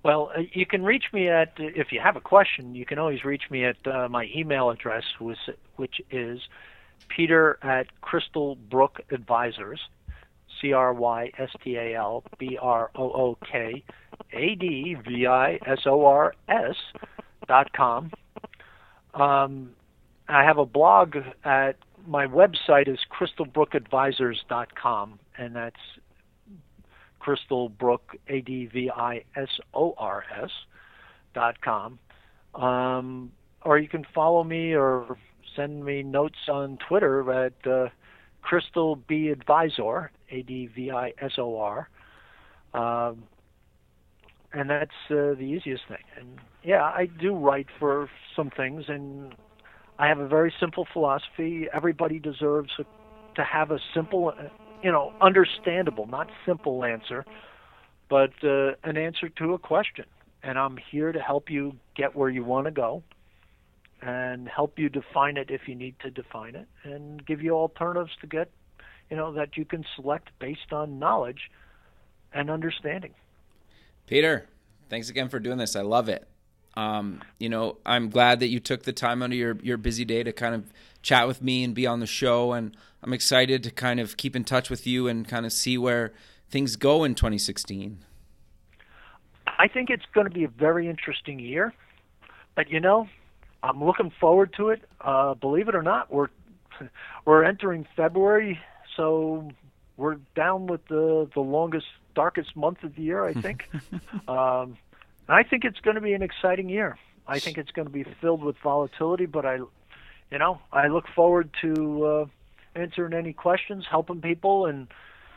[0.03, 3.23] Well, uh, you can reach me at, if you have a question, you can always
[3.23, 5.37] reach me at uh, my email address, which,
[5.75, 6.39] which is
[7.07, 9.81] peter at Crystal Brook Advisors,
[10.59, 13.83] C R Y S T A L B R O O K
[14.33, 16.75] A D V I S O R S
[17.47, 18.11] dot com.
[19.13, 19.71] Um,
[20.27, 21.75] I have a blog at
[22.07, 25.79] my website is crystalbrookadvisors.com, and that's
[27.19, 30.49] Crystal Brook, A D V I S O R S
[31.33, 31.99] dot com.
[32.55, 33.31] Um,
[33.63, 35.17] or you can follow me or
[35.55, 37.89] send me notes on Twitter at uh,
[38.41, 41.89] Crystal B Advisor, A D V I S O R.
[42.73, 43.23] Um,
[44.53, 46.03] and that's uh, the easiest thing.
[46.17, 49.33] And yeah, I do write for some things, and
[50.01, 51.67] I have a very simple philosophy.
[51.71, 52.71] Everybody deserves
[53.35, 54.45] to have a simple, uh,
[54.81, 57.23] you know, understandable, not simple answer,
[58.09, 60.05] but uh, an answer to a question.
[60.41, 63.03] And I'm here to help you get where you want to go
[64.01, 68.13] and help you define it if you need to define it and give you alternatives
[68.21, 68.49] to get,
[69.11, 71.51] you know, that you can select based on knowledge
[72.33, 73.13] and understanding.
[74.07, 74.47] Peter,
[74.89, 75.75] thanks again for doing this.
[75.75, 76.27] I love it.
[76.75, 80.05] Um, you know, I'm glad that you took the time out of your, your busy
[80.05, 82.53] day to kind of chat with me and be on the show.
[82.53, 85.77] And I'm excited to kind of keep in touch with you and kind of see
[85.77, 86.13] where
[86.49, 87.99] things go in 2016.
[89.45, 91.73] I think it's going to be a very interesting year.
[92.55, 93.07] But you know,
[93.63, 94.81] I'm looking forward to it.
[94.99, 96.27] Uh, believe it or not, we're
[97.25, 98.59] we're entering February,
[98.95, 99.49] so
[99.97, 103.23] we're down with the the longest, darkest month of the year.
[103.23, 103.69] I think.
[104.27, 104.77] um,
[105.31, 106.97] I think it's going to be an exciting year.
[107.27, 111.05] I think it's going to be filled with volatility, but I, you know, I look
[111.15, 112.25] forward to uh,
[112.75, 114.87] answering any questions, helping people, and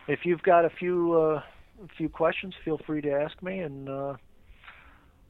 [0.09, 1.43] if you've got a few uh,
[1.83, 4.15] a few questions, feel free to ask me, and uh,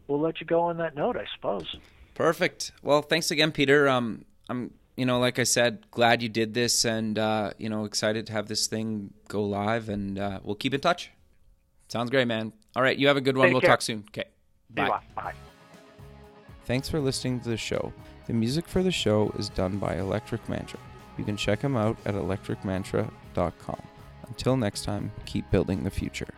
[0.06, 1.76] we'll let you go on that note, I suppose.
[2.14, 2.72] Perfect.
[2.82, 3.88] Well, thanks again, Peter.
[3.88, 7.84] Um, I'm, you know, like I said, glad you did this, and uh, you know,
[7.84, 11.10] excited to have this thing go live, and uh, we'll keep in touch.
[11.88, 12.52] Sounds great, man.
[12.76, 13.48] All right, you have a good one.
[13.48, 13.70] Take we'll care.
[13.70, 14.04] talk soon.
[14.08, 14.24] Okay.
[14.70, 15.00] Bye.
[15.14, 15.34] Bye.
[16.64, 17.92] Thanks for listening to the show.
[18.26, 20.80] The music for the show is done by Electric Mantra.
[21.18, 23.82] You can check them out at electricmantra.com.
[24.26, 26.28] Until next time, keep building the future.